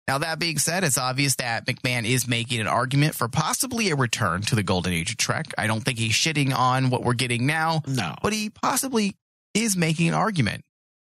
Now, 0.06 0.18
that 0.18 0.38
being 0.38 0.58
said, 0.58 0.84
it's 0.84 0.98
obvious 0.98 1.36
that 1.36 1.66
McMahan 1.66 2.04
is 2.04 2.28
making 2.28 2.60
an 2.60 2.66
argument 2.66 3.14
for 3.14 3.26
possibly 3.26 3.90
a 3.90 3.96
return 3.96 4.42
to 4.42 4.54
the 4.54 4.62
golden 4.62 4.92
age 4.92 5.10
of 5.12 5.16
Trek. 5.16 5.46
I 5.56 5.66
don't 5.66 5.80
think 5.80 5.98
he's 5.98 6.12
shitting 6.12 6.54
on 6.54 6.90
what 6.90 7.02
we're 7.02 7.14
getting 7.14 7.46
now, 7.46 7.82
No. 7.86 8.14
but 8.22 8.34
he 8.34 8.50
possibly 8.50 9.16
is 9.54 9.76
making 9.76 10.08
an 10.08 10.14
argument 10.14 10.62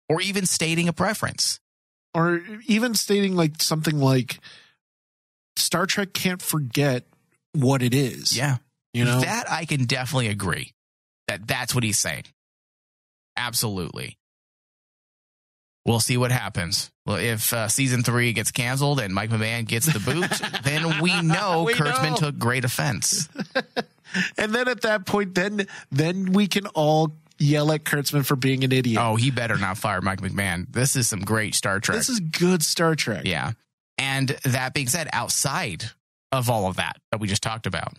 or 0.08 0.20
even 0.20 0.46
stating 0.46 0.86
a 0.86 0.92
preference. 0.92 1.58
Or 2.14 2.40
even 2.68 2.94
stating 2.94 3.34
like 3.34 3.60
something 3.60 3.98
like 3.98 4.38
Star 5.56 5.86
Trek 5.86 6.12
can't 6.12 6.40
forget 6.40 7.04
what 7.52 7.82
it 7.82 7.92
is. 7.92 8.36
Yeah. 8.36 8.58
You 8.94 9.04
know? 9.04 9.20
That 9.20 9.50
I 9.50 9.64
can 9.64 9.84
definitely 9.86 10.28
agree 10.28 10.72
that 11.26 11.46
that's 11.46 11.74
what 11.74 11.82
he's 11.82 11.98
saying. 11.98 12.24
Absolutely. 13.36 14.16
We'll 15.86 16.00
see 16.00 16.16
what 16.16 16.32
happens. 16.32 16.90
Well, 17.06 17.16
if 17.16 17.52
uh, 17.52 17.68
season 17.68 18.02
three 18.02 18.32
gets 18.32 18.50
canceled 18.50 18.98
and 19.00 19.14
Mike 19.14 19.30
McMahan 19.30 19.66
gets 19.66 19.86
the 19.86 20.00
boot, 20.00 20.28
then 20.64 21.00
we 21.00 21.22
know 21.22 21.62
We 21.62 21.74
Kurtzman 21.74 22.10
know. 22.10 22.16
took 22.16 22.38
great 22.38 22.64
offense. 22.64 23.28
and 24.38 24.52
then 24.54 24.66
at 24.68 24.82
that 24.82 25.06
point, 25.06 25.34
then 25.36 25.66
then 25.92 26.32
we 26.32 26.48
can 26.48 26.66
all 26.68 27.12
yell 27.38 27.70
at 27.70 27.84
Kurtzman 27.84 28.26
for 28.26 28.34
being 28.34 28.64
an 28.64 28.72
idiot. 28.72 29.00
Oh, 29.00 29.14
he 29.16 29.30
better 29.30 29.56
not 29.56 29.78
fire 29.78 30.00
Mike 30.00 30.20
McMahan. 30.20 30.66
This 30.72 30.96
is 30.96 31.06
some 31.06 31.20
great 31.20 31.54
Star 31.54 31.78
Trek. 31.78 31.96
this 31.98 32.08
is 32.08 32.18
good 32.20 32.62
Star 32.64 32.94
Trek. 32.96 33.22
yeah. 33.24 33.52
And 33.98 34.28
that 34.44 34.74
being 34.74 34.88
said, 34.88 35.08
outside 35.12 35.84
of 36.32 36.50
all 36.50 36.66
of 36.66 36.76
that 36.76 36.96
that 37.12 37.20
we 37.20 37.28
just 37.28 37.42
talked 37.42 37.66
about, 37.66 37.94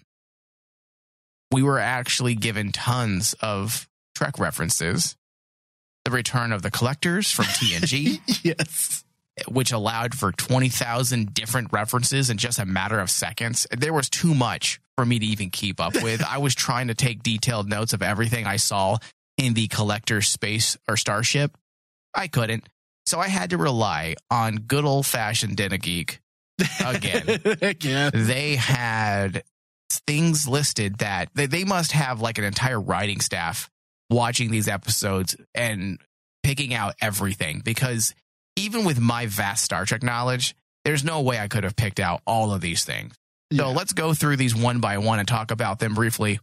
we 1.52 1.64
were 1.64 1.80
actually 1.80 2.36
given 2.36 2.72
tons 2.72 3.34
of 3.42 3.88
Trek 4.16 4.38
references. 4.40 5.16
The 6.08 6.12
return 6.12 6.54
of 6.54 6.62
the 6.62 6.72
collectors 6.72 7.30
from 7.30 7.44
TNG. 7.48 8.22
yes. 8.42 9.04
which 9.50 9.74
allowed 9.74 10.16
for 10.16 10.32
20,000 10.32 11.34
different 11.34 11.74
references 11.74 12.30
in 12.30 12.38
just 12.38 12.60
a 12.60 12.66
matter 12.66 12.98
of 12.98 13.10
seconds. 13.10 13.68
There 13.78 13.92
was 13.92 14.10
too 14.10 14.34
much 14.34 14.80
for 14.96 15.06
me 15.06 15.20
to 15.20 15.26
even 15.26 15.50
keep 15.50 15.82
up 15.82 16.02
with. 16.02 16.24
I 16.24 16.38
was 16.38 16.56
trying 16.56 16.88
to 16.88 16.96
take 16.96 17.24
detailed 17.24 17.68
notes 17.68 17.92
of 17.92 18.02
everything 18.02 18.48
I 18.48 18.56
saw 18.56 19.00
in 19.36 19.54
the 19.54 19.68
collector 19.68 20.22
space 20.22 20.78
or 20.88 20.96
starship. 20.96 21.58
I 22.16 22.30
couldn't. 22.30 22.70
So 23.06 23.20
I 23.20 23.28
had 23.28 23.50
to 23.50 23.58
rely 23.58 24.16
on 24.32 24.60
good 24.60 24.86
old 24.86 25.06
fashioned 25.06 25.58
Den 25.58 25.74
of 25.74 25.82
Geek 25.82 26.22
again. 26.86 28.12
They 28.14 28.56
had 28.56 29.44
things 29.90 30.48
listed 30.48 31.00
that 31.00 31.28
they, 31.36 31.48
they 31.48 31.66
must 31.66 31.92
have 31.92 32.22
like 32.22 32.38
an 32.38 32.46
entire 32.46 32.80
writing 32.80 33.20
staff 33.20 33.70
watching 34.10 34.52
these 34.52 34.68
episodes 34.68 35.36
and 35.54 36.00
picking 36.44 36.74
out 36.74 36.96
everything 37.02 37.62
because 37.64 38.14
even 38.56 38.86
with 38.86 39.00
my 39.00 39.26
vast 39.28 39.64
Star 39.64 39.86
Trek 39.86 40.02
knowledge, 40.04 40.56
there's 40.86 41.04
no 41.04 41.22
way 41.22 41.38
I 41.40 41.48
could 41.48 41.64
have 41.64 41.76
picked 41.76 42.00
out 42.00 42.22
all 42.26 42.54
of 42.54 42.62
these 42.62 42.84
things. 42.86 43.14
So 43.54 43.70
Yeah. 43.70 43.76
let's 43.76 43.94
go 43.94 44.14
through 44.14 44.38
these 44.38 44.56
one 44.56 44.80
by 44.80 44.98
one 44.98 45.20
and 45.20 45.28
talk 45.28 45.52
about 45.52 45.80
them 45.80 45.94
briefly. 45.94 46.40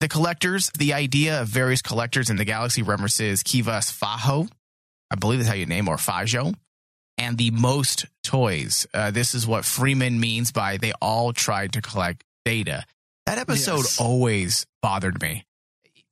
The 0.00 0.08
collectors, 0.08 0.70
the 0.78 0.92
idea 0.92 1.40
of 1.42 1.48
various 1.48 1.80
collectors 1.80 2.28
in 2.30 2.36
the 2.36 2.44
galaxy 2.44 2.82
references 2.82 3.42
Kivas 3.42 3.90
Fajo, 3.92 4.48
I 5.10 5.14
believe 5.16 5.38
that's 5.38 5.48
how 5.48 5.54
you 5.54 5.66
name, 5.66 5.88
or 5.88 5.96
Fajo, 5.96 6.54
and 7.16 7.38
the 7.38 7.50
most 7.52 8.06
toys. 8.22 8.86
Uh, 8.92 9.10
this 9.10 9.34
is 9.34 9.46
what 9.46 9.64
Freeman 9.64 10.18
means 10.20 10.52
by 10.52 10.76
they 10.76 10.92
all 11.00 11.32
tried 11.32 11.72
to 11.74 11.80
collect 11.82 12.24
data. 12.44 12.84
That 13.26 13.38
episode 13.38 13.78
Yes. 13.78 14.00
always 14.00 14.66
bothered 14.82 15.20
me. 15.22 15.44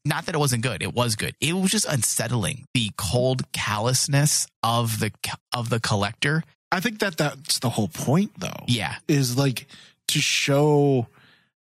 Not 0.05 0.27
that 0.27 0.35
it 0.35 0.39
wasn't 0.39 0.63
good; 0.63 0.83
it 0.83 0.95
was 0.95 1.15
good. 1.15 1.37
It 1.41 1.53
was 1.55 1.71
just 1.71 1.87
unsettling. 1.87 2.65
The 2.75 2.91
cold 2.97 3.51
callousness 3.53 4.47
of 4.63 4.99
the 4.99 5.13
of 5.53 5.69
the 5.71 5.79
collector. 5.79 6.43
I 6.73 6.81
think 6.81 6.99
that 7.01 7.17
that's 7.19 7.59
the 7.61 7.71
whole 7.71 7.89
point, 7.89 8.33
though. 8.39 8.65
Yeah, 8.67 8.97
Is 9.07 9.37
like 9.37 9.67
to 10.09 10.19
show 10.21 11.07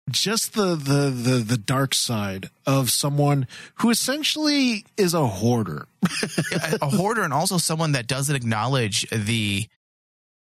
just 0.09 0.53
the 0.53 0.75
the 0.75 1.09
the 1.11 1.37
the 1.45 1.57
dark 1.57 1.93
side 1.93 2.49
of 2.65 2.89
someone 2.89 3.47
who 3.75 3.89
essentially 3.91 4.85
is 4.97 5.13
a 5.13 5.27
hoarder. 5.27 5.87
a, 6.53 6.79
a 6.81 6.89
hoarder 6.89 7.21
and 7.21 7.33
also 7.33 7.57
someone 7.57 7.91
that 7.91 8.07
doesn't 8.07 8.35
acknowledge 8.35 9.07
the 9.11 9.67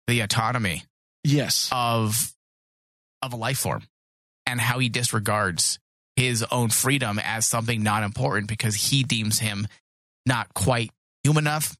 the 0.07 0.21
autonomy 0.21 0.83
Yes. 1.23 1.69
of 1.71 2.33
of 3.21 3.33
a 3.33 3.35
life 3.35 3.59
form 3.59 3.83
and 4.45 4.61
how 4.61 4.79
he 4.79 4.89
disregards 4.89 5.79
his 6.15 6.43
own 6.51 6.69
freedom 6.69 7.19
as 7.23 7.45
something 7.45 7.83
not 7.83 8.03
important 8.03 8.47
because 8.47 8.75
he 8.75 9.03
deems 9.03 9.39
him 9.39 9.67
not 10.25 10.53
quite 10.53 10.91
human 11.23 11.43
enough 11.43 11.75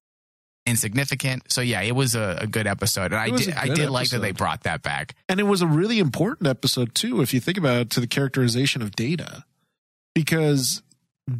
insignificant. 0.65 1.43
So 1.51 1.61
yeah 1.61 1.81
it 1.81 1.95
was 1.95 2.15
a, 2.15 2.39
a 2.41 2.47
good 2.47 2.67
episode. 2.67 3.13
And 3.13 3.15
i 3.15 3.29
did 3.29 3.53
i 3.53 3.67
did 3.67 3.89
like 3.89 4.09
that 4.09 4.19
they 4.19 4.31
brought 4.31 4.63
that 4.63 4.81
back. 4.81 5.15
And 5.29 5.39
it 5.39 5.43
was 5.43 5.61
a 5.61 5.67
really 5.67 5.99
important 5.99 6.47
episode 6.47 6.95
too, 6.95 7.21
if 7.21 7.33
you 7.33 7.39
think 7.39 7.57
about 7.57 7.77
it, 7.77 7.89
to 7.91 7.99
the 7.99 8.07
characterization 8.07 8.81
of 8.81 8.91
Data, 8.91 9.45
because 10.13 10.81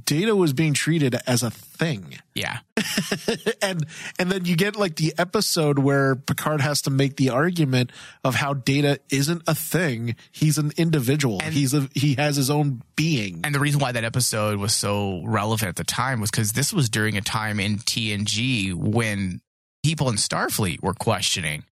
Data 0.06 0.36
was 0.36 0.52
being 0.52 0.74
treated 0.74 1.16
as 1.28 1.44
a 1.44 1.52
thing. 1.52 2.16
Yeah. 2.34 2.58
and 3.62 3.86
and 4.18 4.32
then 4.32 4.46
you 4.46 4.56
get 4.56 4.76
like 4.76 4.96
the 4.96 5.14
episode 5.18 5.78
where 5.78 6.16
Picard 6.16 6.62
has 6.62 6.82
to 6.84 6.90
make 6.90 7.18
the 7.18 7.30
argument 7.30 7.92
of 8.24 8.34
how 8.34 8.56
Data 8.56 9.00
isn't 9.12 9.44
a 9.46 9.54
thing. 9.54 10.16
He's 10.32 10.58
an 10.58 10.72
individual. 10.76 11.40
And- 11.44 11.54
He's 11.54 11.76
a 11.76 11.88
he 11.94 12.16
has 12.16 12.36
his 12.36 12.50
own 12.50 12.82
being. 12.96 13.42
And 13.44 13.54
the 13.54 13.60
reason 13.60 13.80
why 13.80 13.92
that 13.92 14.04
episode 14.04 14.58
was 14.58 14.74
so 14.74 15.22
relevant 15.24 15.70
at 15.70 15.76
the 15.76 15.84
time 15.84 16.20
was 16.20 16.32
because 16.32 16.54
this 16.54 16.74
was 16.74 16.90
during 16.90 17.16
a 17.16 17.22
time 17.22 17.60
in 17.60 17.78
TNG 17.78 18.74
when 18.74 19.40
people 19.84 20.10
in 20.10 20.16
Starfleet 20.16 20.82
were 20.82 20.96
questioning 20.96 21.64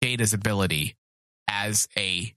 Data's 0.00 0.32
ability 0.32 0.96
as 1.48 1.86
a 1.98 2.32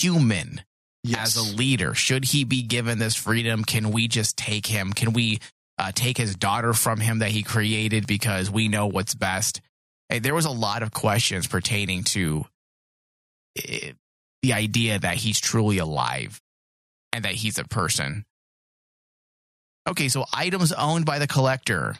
human, 0.00 0.62
yes. 1.10 1.36
as 1.36 1.52
a 1.52 1.56
leader. 1.56 1.94
Should 1.94 2.24
he 2.24 2.44
be 2.44 2.62
given 2.62 2.98
this 2.98 3.14
freedom? 3.14 3.64
Can 3.64 3.90
we 3.90 4.08
just 4.08 4.36
take 4.36 4.66
him? 4.66 4.92
Can 4.92 5.12
we 5.12 5.40
uh, 5.78 5.92
take 5.94 6.16
his 6.16 6.34
daughter 6.34 6.72
from 6.72 7.00
him 7.00 7.20
that 7.20 7.30
he 7.30 7.42
created 7.42 8.06
because 8.06 8.50
we 8.50 8.68
know 8.68 8.86
what's 8.86 9.14
best? 9.14 9.60
Hey, 10.08 10.18
there 10.18 10.34
was 10.34 10.44
a 10.46 10.50
lot 10.50 10.82
of 10.82 10.92
questions 10.92 11.46
pertaining 11.46 12.04
to 12.04 12.44
eh, 13.62 13.92
the 14.42 14.52
idea 14.52 14.98
that 14.98 15.16
he's 15.16 15.40
truly 15.40 15.78
alive 15.78 16.40
and 17.12 17.24
that 17.24 17.34
he's 17.34 17.58
a 17.58 17.64
person. 17.64 18.24
Okay, 19.88 20.08
so 20.08 20.24
items 20.32 20.72
owned 20.72 21.06
by 21.06 21.18
the 21.18 21.26
collector. 21.26 21.96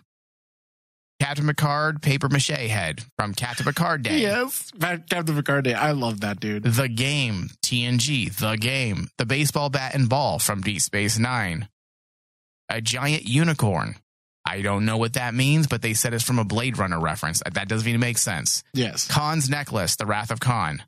Captain 1.20 1.46
Picard 1.46 2.00
paper 2.00 2.28
mache 2.28 2.46
head 2.48 3.02
from 3.16 3.34
Captain 3.34 3.66
Picard 3.66 4.02
Day. 4.02 4.20
Yes, 4.20 4.70
Captain 4.80 5.34
Picard 5.34 5.64
Day. 5.64 5.74
I 5.74 5.90
love 5.90 6.20
that 6.20 6.38
dude. 6.38 6.62
The 6.62 6.88
Game, 6.88 7.50
TNG, 7.62 8.32
The 8.36 8.56
Game, 8.56 9.08
the 9.18 9.26
baseball 9.26 9.68
bat 9.68 9.94
and 9.94 10.08
ball 10.08 10.38
from 10.38 10.60
Deep 10.60 10.80
Space 10.80 11.18
Nine, 11.18 11.68
a 12.68 12.80
giant 12.80 13.24
unicorn. 13.24 13.96
I 14.44 14.62
don't 14.62 14.86
know 14.86 14.96
what 14.96 15.14
that 15.14 15.34
means, 15.34 15.66
but 15.66 15.82
they 15.82 15.92
said 15.92 16.14
it's 16.14 16.24
from 16.24 16.38
a 16.38 16.44
Blade 16.44 16.78
Runner 16.78 16.98
reference. 17.00 17.42
That 17.52 17.68
doesn't 17.68 17.86
even 17.86 18.00
make 18.00 18.16
sense. 18.16 18.62
Yes. 18.72 19.06
Khan's 19.08 19.50
necklace, 19.50 19.96
The 19.96 20.06
Wrath 20.06 20.30
of 20.30 20.40
Khan, 20.40 20.82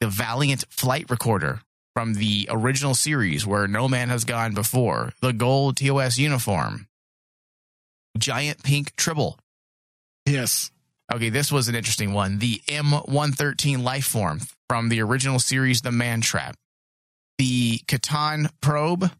the 0.00 0.06
Valiant 0.08 0.64
flight 0.70 1.06
recorder 1.10 1.62
from 1.94 2.14
the 2.14 2.46
original 2.50 2.94
series 2.94 3.46
where 3.46 3.66
no 3.66 3.88
man 3.88 4.08
has 4.10 4.24
gone 4.24 4.52
before, 4.52 5.12
the 5.22 5.32
gold 5.32 5.76
TOS 5.78 6.18
uniform, 6.18 6.86
giant 8.18 8.62
pink 8.62 8.94
tribble, 8.96 9.38
Yes. 10.26 10.70
Okay, 11.12 11.28
this 11.28 11.52
was 11.52 11.68
an 11.68 11.74
interesting 11.74 12.14
one. 12.14 12.38
The 12.38 12.62
M113 12.66 13.82
life 13.82 14.06
form 14.06 14.40
from 14.70 14.88
the 14.88 15.02
original 15.02 15.38
series, 15.38 15.82
The 15.82 15.92
Man 15.92 16.22
Trap. 16.22 16.56
The 17.36 17.78
Kataan 17.86 18.48
probe. 18.62 19.10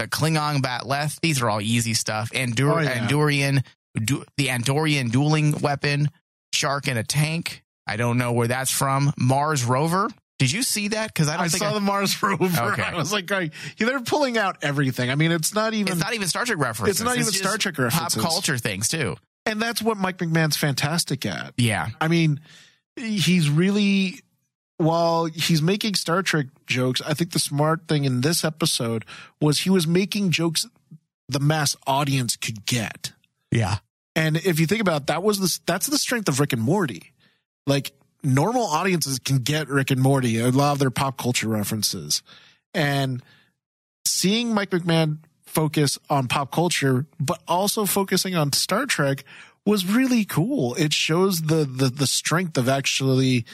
The 0.00 0.08
Klingon 0.08 0.56
Bat'leth. 0.60 1.20
These 1.20 1.40
are 1.40 1.48
all 1.48 1.60
easy 1.60 1.94
stuff. 1.94 2.30
Andur- 2.32 2.74
Oh, 2.74 2.80
yeah. 2.80 3.06
Andorian, 3.06 3.64
du- 3.94 4.24
the 4.36 4.48
Andorian 4.48 5.12
dueling 5.12 5.52
weapon. 5.60 6.10
Shark 6.52 6.88
in 6.88 6.96
a 6.96 7.04
tank. 7.04 7.62
I 7.86 7.96
don't 7.96 8.18
know 8.18 8.32
where 8.32 8.48
that's 8.48 8.72
from. 8.72 9.12
Mars 9.16 9.62
rover. 9.64 10.08
Did 10.38 10.50
you 10.52 10.62
see 10.62 10.88
that? 10.88 11.12
Because 11.14 11.28
I 11.28 11.40
I 11.42 11.46
saw 11.46 11.70
I- 11.70 11.74
the 11.74 11.80
Mars 11.80 12.20
rover. 12.22 12.44
Okay. 12.72 12.82
I 12.82 12.94
was 12.96 13.12
like, 13.12 13.26
going, 13.26 13.52
they're 13.78 14.00
pulling 14.00 14.36
out 14.36 14.58
everything. 14.62 15.10
I 15.10 15.14
mean, 15.14 15.30
it's 15.32 15.54
not 15.54 15.74
even, 15.74 15.92
it's 15.92 16.02
not 16.02 16.12
even 16.14 16.26
Star 16.28 16.44
Trek 16.44 16.58
references. 16.58 17.00
It's 17.00 17.04
not 17.04 17.16
even 17.16 17.32
Star 17.32 17.56
Trek 17.56 17.78
references. 17.78 18.22
Pop 18.22 18.32
culture 18.32 18.58
things 18.58 18.88
too. 18.88 19.16
and 19.46 19.60
that's 19.62 19.80
what 19.80 19.96
Mike 19.96 20.18
McMahan's 20.18 20.56
fantastic 20.56 21.24
at. 21.24 21.54
Yeah. 21.56 21.88
I 22.00 22.08
mean, 22.08 22.40
he's 22.96 23.48
really 23.48 24.20
while 24.76 25.26
he's 25.26 25.62
making 25.62 25.94
Star 25.94 26.20
Trek 26.22 26.46
jokes, 26.66 27.00
I 27.06 27.14
think 27.14 27.30
the 27.32 27.38
smart 27.38 27.86
thing 27.86 28.04
in 28.04 28.22
this 28.22 28.44
episode 28.44 29.04
was 29.40 29.60
he 29.60 29.70
was 29.70 29.86
making 29.86 30.30
jokes 30.32 30.66
the 31.28 31.38
mass 31.40 31.76
audience 31.86 32.36
could 32.36 32.66
get. 32.66 33.12
Yeah. 33.52 33.76
And 34.16 34.36
if 34.36 34.58
you 34.58 34.66
think 34.66 34.80
about 34.80 35.02
it, 35.02 35.06
that 35.06 35.22
was 35.22 35.38
the 35.38 35.60
that's 35.64 35.86
the 35.86 35.96
strength 35.98 36.28
of 36.28 36.40
Rick 36.40 36.52
and 36.52 36.62
Morty. 36.62 37.12
Like 37.68 37.92
normal 38.24 38.64
audiences 38.64 39.18
can 39.18 39.38
get 39.38 39.68
Rick 39.68 39.90
and 39.90 40.00
Morty, 40.00 40.38
a 40.38 40.50
lot 40.50 40.72
of 40.72 40.78
their 40.78 40.90
pop 40.90 41.18
culture 41.18 41.48
references. 41.48 42.22
And 42.72 43.22
seeing 44.06 44.54
Mike 44.54 44.70
McMahan 44.70 45.18
focus 45.46 45.98
on 46.10 46.26
pop 46.26 46.50
culture, 46.50 47.06
but 47.20 47.40
also 47.46 47.86
focusing 47.86 48.34
on 48.34 48.52
Star 48.52 48.86
Trek 48.86 49.24
was 49.64 49.86
really 49.86 50.24
cool. 50.24 50.74
It 50.74 50.92
shows 50.92 51.42
the 51.42 51.64
the 51.64 51.88
the 51.88 52.06
strength 52.06 52.58
of 52.58 52.68
actually 52.68 53.44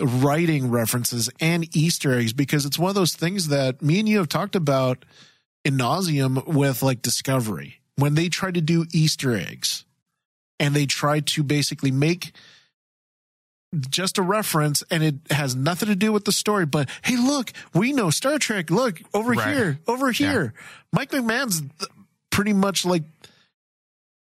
writing 0.00 0.70
references 0.70 1.30
and 1.40 1.74
Easter 1.76 2.18
eggs 2.18 2.32
because 2.32 2.66
it's 2.66 2.78
one 2.78 2.88
of 2.88 2.94
those 2.94 3.14
things 3.14 3.48
that 3.48 3.80
me 3.80 4.00
and 4.00 4.08
you 4.08 4.18
have 4.18 4.28
talked 4.28 4.56
about 4.56 5.04
in 5.64 5.78
nauseum 5.78 6.44
with 6.46 6.82
like 6.82 7.00
Discovery 7.00 7.80
when 7.96 8.14
they 8.14 8.28
try 8.28 8.50
to 8.50 8.60
do 8.60 8.86
Easter 8.92 9.34
eggs 9.34 9.84
and 10.58 10.74
they 10.74 10.84
try 10.84 11.20
to 11.20 11.42
basically 11.42 11.92
make 11.92 12.32
just 13.74 14.18
a 14.18 14.22
reference 14.22 14.82
and 14.90 15.02
it 15.02 15.14
has 15.30 15.54
nothing 15.54 15.88
to 15.88 15.96
do 15.96 16.12
with 16.12 16.24
the 16.24 16.32
story. 16.32 16.66
But 16.66 16.88
hey, 17.02 17.16
look, 17.16 17.52
we 17.74 17.92
know 17.92 18.10
Star 18.10 18.38
Trek. 18.38 18.70
Look 18.70 19.00
over 19.12 19.32
Right. 19.32 19.54
here, 19.54 19.78
over 19.86 20.10
here. 20.12 20.54
Mike 20.92 21.10
McMahan's 21.10 21.62
pretty 22.30 22.52
much 22.52 22.84
like. 22.84 23.02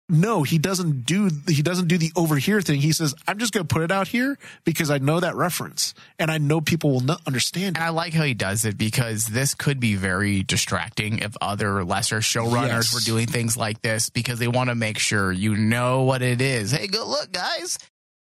No, 0.08 0.44
he 0.44 0.58
doesn't 0.58 1.04
do 1.04 1.28
he 1.48 1.62
doesn't 1.62 1.88
do 1.88 1.98
the 1.98 2.12
over 2.14 2.36
here 2.36 2.60
thing. 2.60 2.80
He 2.80 2.92
says, 2.92 3.12
"I'm 3.26 3.38
just 3.38 3.52
going 3.52 3.66
to 3.66 3.74
put 3.74 3.82
it 3.82 3.90
out 3.90 4.06
here 4.06 4.38
because 4.64 4.88
I 4.88 4.98
know 4.98 5.18
that 5.18 5.34
reference 5.34 5.94
and 6.20 6.30
I 6.30 6.38
know 6.38 6.60
people 6.60 6.92
will 6.92 7.00
not 7.00 7.22
understand 7.26 7.76
And 7.76 7.78
it." 7.78 7.82
I 7.82 7.88
like 7.88 8.12
how 8.14 8.22
he 8.22 8.32
does 8.32 8.64
it 8.64 8.78
because 8.78 9.26
this 9.26 9.56
could 9.56 9.80
be 9.80 9.96
very 9.96 10.44
distracting 10.44 11.18
if 11.18 11.36
other 11.40 11.84
lesser 11.84 12.20
showrunners 12.20 12.68
Yes. 12.68 12.94
were 12.94 13.00
doing 13.00 13.26
things 13.26 13.56
like 13.56 13.82
this 13.82 14.08
because 14.08 14.38
they 14.38 14.46
want 14.46 14.70
to 14.70 14.76
make 14.76 14.98
sure 15.00 15.32
you 15.32 15.56
know 15.56 16.02
what 16.02 16.22
it 16.22 16.40
is. 16.40 16.70
Hey, 16.70 16.86
good 16.86 17.04
look, 17.04 17.32
guys. 17.32 17.76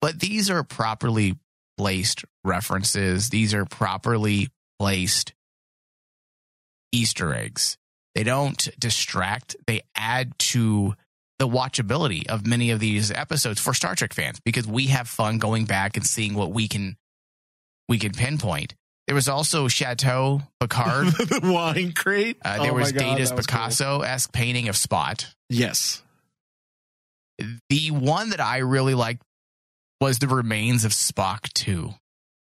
But 0.02 0.20
these 0.20 0.50
are 0.50 0.64
properly 0.64 1.38
placed 1.78 2.26
references. 2.44 3.30
These 3.30 3.54
are 3.54 3.66
properly 3.66 4.50
placed 4.80 5.34
Easter 6.92 7.34
eggs. 7.34 7.78
They 8.16 8.24
don't 8.24 8.68
distract, 8.78 9.56
they 9.68 9.82
add 9.96 10.38
to 10.40 10.96
the 11.40 11.48
watchability 11.48 12.28
of 12.28 12.46
many 12.46 12.72
of 12.72 12.80
these 12.80 13.10
episodes 13.10 13.60
for 13.60 13.74
Star 13.74 13.96
Trek 13.96 14.14
fans 14.14 14.40
because 14.44 14.68
we 14.68 14.88
have 14.88 15.08
fun 15.08 15.40
going 15.40 15.66
back 15.66 15.98
and 15.98 16.06
seeing 16.06 16.34
what 16.34 16.52
we 16.52 16.68
can 16.68 16.98
we 17.88 17.98
can 17.98 18.12
pinpoint. 18.12 18.76
There 19.08 19.16
was 19.16 19.28
also 19.28 19.68
Chateau 19.68 20.42
Picard. 20.60 21.08
the 21.14 21.40
wine 21.44 21.94
crate. 21.94 22.38
Uh, 22.46 22.62
there 22.62 22.72
Oh 22.72 22.76
was 22.76 22.94
my 22.94 23.00
God, 23.00 23.16
Data's 23.16 23.30
that 23.30 23.38
was 23.38 23.48
cool. 23.48 23.58
Picasso 23.58 24.02
esque 24.02 24.32
painting 24.32 24.70
of 24.70 24.78
Spot. 24.78 25.34
Yes. 25.50 26.04
The 27.70 27.92
one 27.92 28.30
that 28.30 28.40
I 28.40 28.60
really 28.60 28.94
liked 28.94 29.24
was 30.02 30.20
the 30.20 30.28
remains 30.28 30.84
of 30.84 30.92
Spock 30.92 31.54
2. 31.54 31.94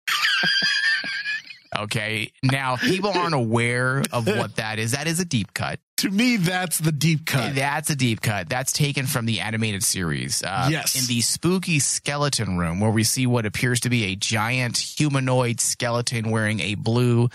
okay. 1.78 2.32
Now, 2.42 2.76
people 2.76 3.10
aren't 3.10 3.34
aware 3.34 4.02
of 4.12 4.26
what 4.26 4.56
that 4.56 4.78
is. 4.78 4.92
That 4.92 5.06
is 5.06 5.18
a 5.18 5.24
deep 5.24 5.54
cut. 5.54 5.80
To 5.98 6.10
me, 6.10 6.36
that's 6.36 6.78
the 6.78 6.92
deep 6.92 7.26
cut. 7.26 7.54
That's 7.54 7.90
a 7.90 7.96
deep 7.96 8.20
cut. 8.20 8.48
That's 8.48 8.72
taken 8.72 9.06
from 9.06 9.26
the 9.26 9.40
animated 9.40 9.82
series. 9.82 10.42
Uh, 10.44 10.68
Yes. 10.70 10.94
In 11.00 11.06
the 11.12 11.20
spooky 11.22 11.78
skeleton 11.80 12.58
room, 12.58 12.78
where 12.80 12.90
we 12.90 13.02
see 13.02 13.26
what 13.26 13.46
appears 13.46 13.80
to 13.80 13.90
be 13.90 14.04
a 14.04 14.16
giant 14.16 14.76
humanoid 14.76 15.60
skeleton 15.60 16.30
wearing 16.30 16.60
a 16.60 16.74
blue 16.74 17.28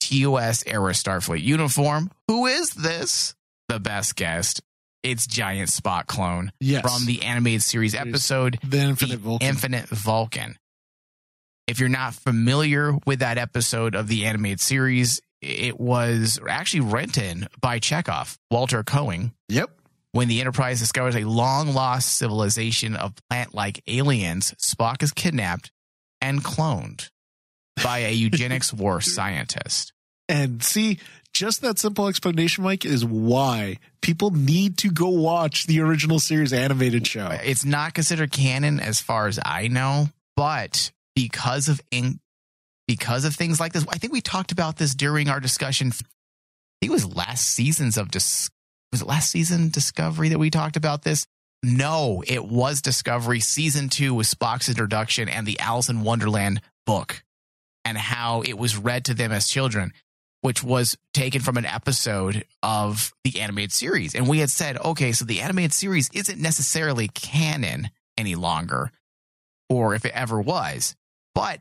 TOS 0.00 0.64
era 0.66 0.92
Starfleet 0.92 1.42
uniform. 1.42 2.10
Who 2.28 2.46
is 2.46 2.70
this? 2.70 3.34
The 3.68 3.80
best 3.80 4.14
guest. 4.16 4.60
It's 5.02 5.26
Giant 5.26 5.68
Spock 5.68 6.06
clone 6.06 6.52
Yes. 6.60 6.82
from 6.82 7.06
the 7.06 7.22
animated 7.22 7.62
series 7.62 7.94
episode 7.94 8.58
the 8.64 8.78
Infinite 8.78 9.12
the 9.12 9.16
Vulcan. 9.18 9.48
Infinite 9.48 9.88
Vulcan. 9.88 10.56
If 11.66 11.80
you're 11.80 11.88
not 11.88 12.14
familiar 12.14 12.92
with 13.06 13.20
that 13.20 13.38
episode 13.38 13.94
of 13.94 14.06
the 14.08 14.26
animated 14.26 14.60
series, 14.60 15.20
it 15.40 15.78
was 15.78 16.38
actually 16.48 16.80
written 16.80 17.48
by 17.60 17.78
Chekhov, 17.78 18.38
Walter 18.50 18.82
Koenig, 18.84 19.30
yep. 19.48 19.70
when 20.12 20.28
the 20.28 20.40
Enterprise 20.40 20.78
discovers 20.80 21.16
a 21.16 21.24
long 21.24 21.72
lost 21.74 22.16
civilization 22.16 22.94
of 22.94 23.14
plant 23.28 23.54
like 23.54 23.82
aliens, 23.88 24.52
Spock 24.60 25.02
is 25.02 25.12
kidnapped 25.12 25.72
and 26.20 26.44
cloned 26.44 27.08
by 27.82 27.98
a 28.00 28.12
eugenics 28.12 28.72
war 28.72 29.00
scientist. 29.00 29.91
And 30.32 30.62
see, 30.62 30.98
just 31.34 31.60
that 31.60 31.78
simple 31.78 32.08
explanation, 32.08 32.64
Mike, 32.64 32.86
is 32.86 33.04
why 33.04 33.76
people 34.00 34.30
need 34.30 34.78
to 34.78 34.90
go 34.90 35.10
watch 35.10 35.66
the 35.66 35.80
original 35.80 36.18
series 36.18 36.54
animated 36.54 37.06
show. 37.06 37.28
It's 37.44 37.66
not 37.66 37.92
considered 37.92 38.32
canon 38.32 38.80
as 38.80 38.98
far 38.98 39.26
as 39.26 39.38
I 39.44 39.68
know, 39.68 40.06
but 40.34 40.90
because 41.14 41.68
of 41.68 41.82
in, 41.90 42.18
because 42.88 43.26
of 43.26 43.34
things 43.34 43.60
like 43.60 43.74
this, 43.74 43.84
I 43.90 43.98
think 43.98 44.14
we 44.14 44.22
talked 44.22 44.52
about 44.52 44.78
this 44.78 44.94
during 44.94 45.28
our 45.28 45.38
discussion. 45.38 45.88
I 45.88 45.92
think 46.80 46.90
it 46.90 46.90
was 46.90 47.14
last 47.14 47.46
seasons 47.50 47.98
of 47.98 48.10
dis, 48.10 48.48
was 48.90 49.02
it 49.02 49.06
last 49.06 49.30
season 49.30 49.68
Discovery 49.68 50.30
that 50.30 50.38
we 50.38 50.48
talked 50.48 50.78
about 50.78 51.02
this? 51.02 51.26
No, 51.62 52.24
it 52.26 52.42
was 52.42 52.80
Discovery 52.80 53.40
season 53.40 53.90
two 53.90 54.14
with 54.14 54.26
Spock's 54.26 54.70
introduction 54.70 55.28
and 55.28 55.46
the 55.46 55.60
Alice 55.60 55.90
in 55.90 56.00
Wonderland 56.00 56.62
book 56.86 57.22
and 57.84 57.98
how 57.98 58.40
it 58.40 58.56
was 58.56 58.78
read 58.78 59.04
to 59.04 59.14
them 59.14 59.30
as 59.30 59.46
children. 59.46 59.92
Which 60.42 60.62
was 60.62 60.98
taken 61.14 61.40
from 61.40 61.56
an 61.56 61.64
episode 61.64 62.44
of 62.62 63.14
the 63.24 63.40
animated 63.40 63.72
series. 63.72 64.14
And 64.14 64.28
we 64.28 64.40
had 64.40 64.50
said, 64.50 64.76
okay, 64.76 65.12
so 65.12 65.24
the 65.24 65.40
animated 65.40 65.72
series 65.72 66.10
isn't 66.12 66.38
necessarily 66.38 67.08
canon 67.08 67.90
any 68.18 68.34
longer, 68.34 68.90
or 69.70 69.94
if 69.94 70.04
it 70.04 70.12
ever 70.14 70.40
was. 70.40 70.94
But 71.34 71.60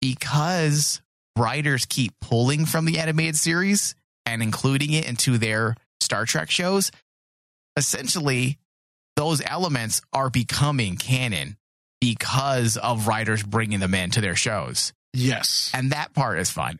because 0.00 1.00
writers 1.36 1.86
keep 1.86 2.12
pulling 2.20 2.66
from 2.66 2.84
the 2.84 2.98
animated 2.98 3.36
series 3.36 3.94
and 4.26 4.42
including 4.42 4.92
it 4.92 5.08
into 5.08 5.38
their 5.38 5.74
Star 6.00 6.26
Trek 6.26 6.50
shows, 6.50 6.92
essentially 7.76 8.58
those 9.16 9.42
elements 9.44 10.02
are 10.12 10.30
becoming 10.30 10.96
canon 10.96 11.56
because 12.00 12.76
of 12.76 13.06
writers 13.06 13.42
bringing 13.42 13.80
them 13.80 13.94
into 13.94 14.20
their 14.20 14.36
shows. 14.36 14.92
Yes. 15.12 15.70
And 15.74 15.92
that 15.92 16.14
part 16.14 16.38
is 16.38 16.50
fun. 16.50 16.78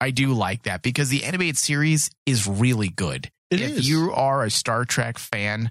I 0.00 0.10
do 0.10 0.32
like 0.32 0.62
that 0.62 0.82
because 0.82 1.08
the 1.10 1.24
animated 1.24 1.56
series 1.58 2.10
is 2.26 2.46
really 2.46 2.88
good. 2.88 3.30
It 3.50 3.60
if 3.60 3.70
is. 3.78 3.88
you 3.88 4.12
are 4.12 4.44
a 4.44 4.50
Star 4.50 4.84
Trek 4.84 5.18
fan, 5.18 5.70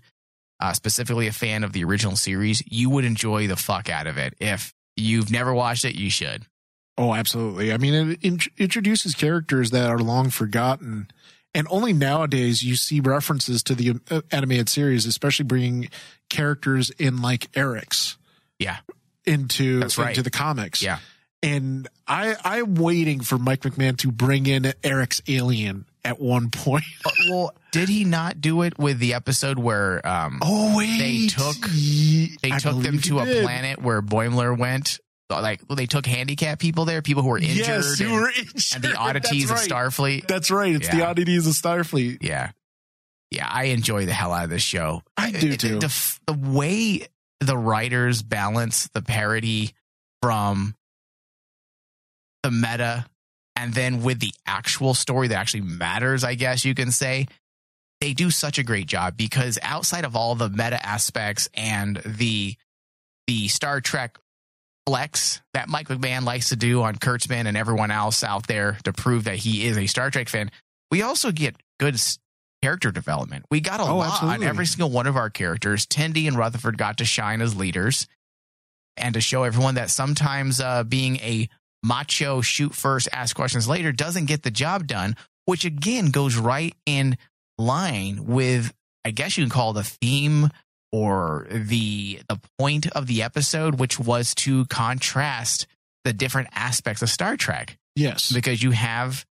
uh, 0.59 0.73
specifically 0.73 1.27
a 1.27 1.31
fan 1.31 1.63
of 1.63 1.73
the 1.73 1.83
original 1.83 2.15
series, 2.15 2.61
you 2.67 2.89
would 2.89 3.05
enjoy 3.05 3.47
the 3.47 3.55
fuck 3.55 3.89
out 3.89 4.05
of 4.07 4.17
it. 4.17 4.35
If 4.39 4.73
you've 4.95 5.31
never 5.31 5.53
watched 5.53 5.85
it, 5.85 5.95
you 5.95 6.09
should. 6.09 6.45
Oh, 6.97 7.13
absolutely. 7.13 7.71
I 7.71 7.77
mean, 7.77 7.93
it 8.11 8.19
int- 8.21 8.47
introduces 8.57 9.15
characters 9.15 9.71
that 9.71 9.89
are 9.89 9.99
long 9.99 10.29
forgotten. 10.29 11.07
And 11.55 11.65
only 11.71 11.93
nowadays 11.93 12.61
you 12.61 12.75
see 12.75 12.99
references 12.99 13.63
to 13.63 13.73
the 13.75 13.99
uh, 14.11 14.21
animated 14.31 14.67
series, 14.69 15.05
especially 15.05 15.45
bringing 15.45 15.89
characters 16.29 16.89
in 16.91 17.21
like 17.21 17.51
Arex 17.53 18.17
Yeah. 18.59 18.77
into 19.25 19.79
That's 19.79 19.97
right. 19.97 20.09
into 20.09 20.21
the 20.23 20.29
comics. 20.29 20.83
Yeah. 20.83 20.99
And 21.41 21.87
I 22.07 22.35
I'm 22.43 22.75
waiting 22.75 23.21
for 23.21 23.37
Mike 23.37 23.61
McMahan 23.61 23.97
to 23.99 24.11
bring 24.11 24.45
in 24.45 24.63
Arex 24.83 25.21
alien 25.27 25.85
at 26.03 26.19
one 26.19 26.49
point. 26.49 26.83
Uh, 27.05 27.11
well, 27.29 27.53
did 27.71 27.87
he 27.87 28.03
not 28.03 28.41
do 28.41 28.61
it 28.63 28.77
with 28.77 28.99
the 28.99 29.13
episode 29.13 29.57
where 29.57 30.05
um, 30.05 30.39
Oh 30.41 30.77
wait, 30.77 30.97
They 30.99 31.27
took- 31.27 31.69
they 32.41 32.51
I 32.51 32.59
took 32.59 32.81
them 32.81 32.99
to 32.99 33.19
a 33.19 33.25
did. 33.25 33.43
planet 33.45 33.81
where 33.81 34.01
Boimler 34.01 34.57
went? 34.57 34.99
Like 35.29 35.61
they 35.67 35.85
took 35.85 36.05
handicapped 36.07 36.59
people 36.59 36.85
there, 36.85 37.01
people 37.03 37.21
who 37.23 37.29
were 37.29 37.37
injured, 37.37 37.55
Yes, 37.67 37.99
who 37.99 38.05
and, 38.05 38.13
were 38.15 38.29
injured. 38.29 38.55
and 38.75 38.83
the 38.83 38.95
oddities 38.97 39.47
That's 39.49 39.65
of. 39.65 39.71
Starfleet. 39.71 40.27
That's 40.27 40.49
right. 40.51 40.73
It's 40.75 40.89
the 40.89 41.05
oddities 41.05 41.45
of 41.47 41.53
Starfleet. 41.53 42.17
Yeah. 42.21 42.51
Yeah, 43.31 43.47
I 43.47 43.65
enjoy 43.65 44.07
the 44.07 44.11
hell 44.13 44.33
out 44.33 44.45
of 44.45 44.49
this 44.49 44.63
show. 44.63 45.03
I 45.15 45.29
do, 45.29 45.55
too. 45.55 45.77
The, 45.77 45.85
f- 45.85 46.19
the 46.25 46.33
way 46.33 47.05
the 47.39 47.55
writers 47.55 48.23
balance 48.23 48.89
the 48.95 49.03
parody 49.03 49.75
from 50.23 50.73
the 52.43 52.51
meta 52.51 53.05
and 53.55 53.73
then 53.73 54.03
with 54.03 54.19
the 54.19 54.31
actual 54.45 54.93
story 54.93 55.27
that 55.29 55.35
actually 55.35 55.61
matters, 55.61 56.23
I 56.23 56.35
guess 56.35 56.63
you 56.63 56.73
can 56.75 56.91
say, 56.91 57.27
they 58.01 58.13
do 58.13 58.31
such 58.31 58.57
a 58.57 58.63
great 58.63 58.87
job 58.87 59.17
because 59.17 59.59
outside 59.61 60.05
of 60.05 60.15
all 60.15 60.35
the 60.35 60.49
meta 60.49 60.83
aspects 60.85 61.49
and 61.53 61.97
the 62.05 62.55
the 63.27 63.47
Star 63.49 63.81
Trek 63.81 64.17
flex 64.87 65.41
that 65.53 65.69
Mike 65.69 65.87
McMahan 65.89 66.23
likes 66.23 66.49
to 66.49 66.55
do 66.55 66.81
on 66.81 66.95
Kurtzman 66.95 67.45
and 67.45 67.55
everyone 67.57 67.91
else 67.91 68.23
out 68.23 68.47
there 68.47 68.77
to 68.85 68.93
prove 68.93 69.25
that 69.25 69.35
he 69.35 69.67
is 69.67 69.77
a 69.77 69.85
Star 69.85 70.09
Trek 70.09 70.29
fan, 70.29 70.49
we 70.89 71.01
also 71.03 71.31
get 71.31 71.55
good 71.79 71.99
character 72.63 72.91
development. 72.91 73.45
We 73.51 73.59
got 73.61 73.79
a 73.81 73.83
Oh, 73.83 73.97
lot 73.97 74.13
absolutely. 74.13 74.45
on 74.47 74.49
every 74.49 74.65
single 74.65 74.89
one 74.89 75.05
of 75.05 75.15
our 75.15 75.29
characters. 75.29 75.85
Tendi 75.85 76.27
and 76.27 76.37
Rutherford 76.37 76.77
got 76.77 76.97
to 76.97 77.05
shine 77.05 77.41
as 77.41 77.55
leaders 77.55 78.07
and 78.97 79.13
to 79.13 79.21
show 79.21 79.43
everyone 79.43 79.75
that 79.75 79.89
sometimes 79.89 80.59
uh, 80.59 80.83
being 80.83 81.17
a 81.17 81.49
macho 81.83 82.41
shoot 82.41 82.73
first, 82.75 83.07
ask 83.13 83.35
questions 83.35 83.67
later 83.67 83.91
doesn't 83.91 84.25
get 84.25 84.43
the 84.43 84.51
job 84.51 84.87
done, 84.87 85.15
which 85.45 85.65
again 85.65 86.07
goes 86.11 86.35
right 86.37 86.75
in 86.85 87.17
line 87.57 88.25
with, 88.25 88.73
I 89.05 89.11
guess 89.11 89.37
you 89.37 89.43
can 89.43 89.49
call 89.51 89.73
the 89.73 89.83
theme 89.83 90.49
or 90.91 91.47
the 91.51 92.19
the 92.27 92.39
point 92.57 92.87
of 92.91 93.07
the 93.07 93.21
episode, 93.23 93.79
which 93.79 93.99
was 93.99 94.33
to 94.35 94.65
contrast 94.65 95.67
the 96.03 96.13
different 96.13 96.47
aspects 96.53 97.01
of 97.01 97.09
Star 97.09 97.37
Trek 97.37 97.77
Yes. 97.95 98.31
because 98.31 98.63
you 98.63 98.71
have 98.71 99.25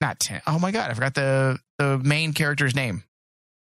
not 0.00 0.20
ten. 0.20 0.40
Oh 0.46 0.58
my 0.58 0.70
god, 0.70 0.90
I 0.90 0.94
forgot 0.94 1.14
the 1.14 1.58
the 1.78 1.98
main 1.98 2.32
character's 2.32 2.74
name. 2.74 3.02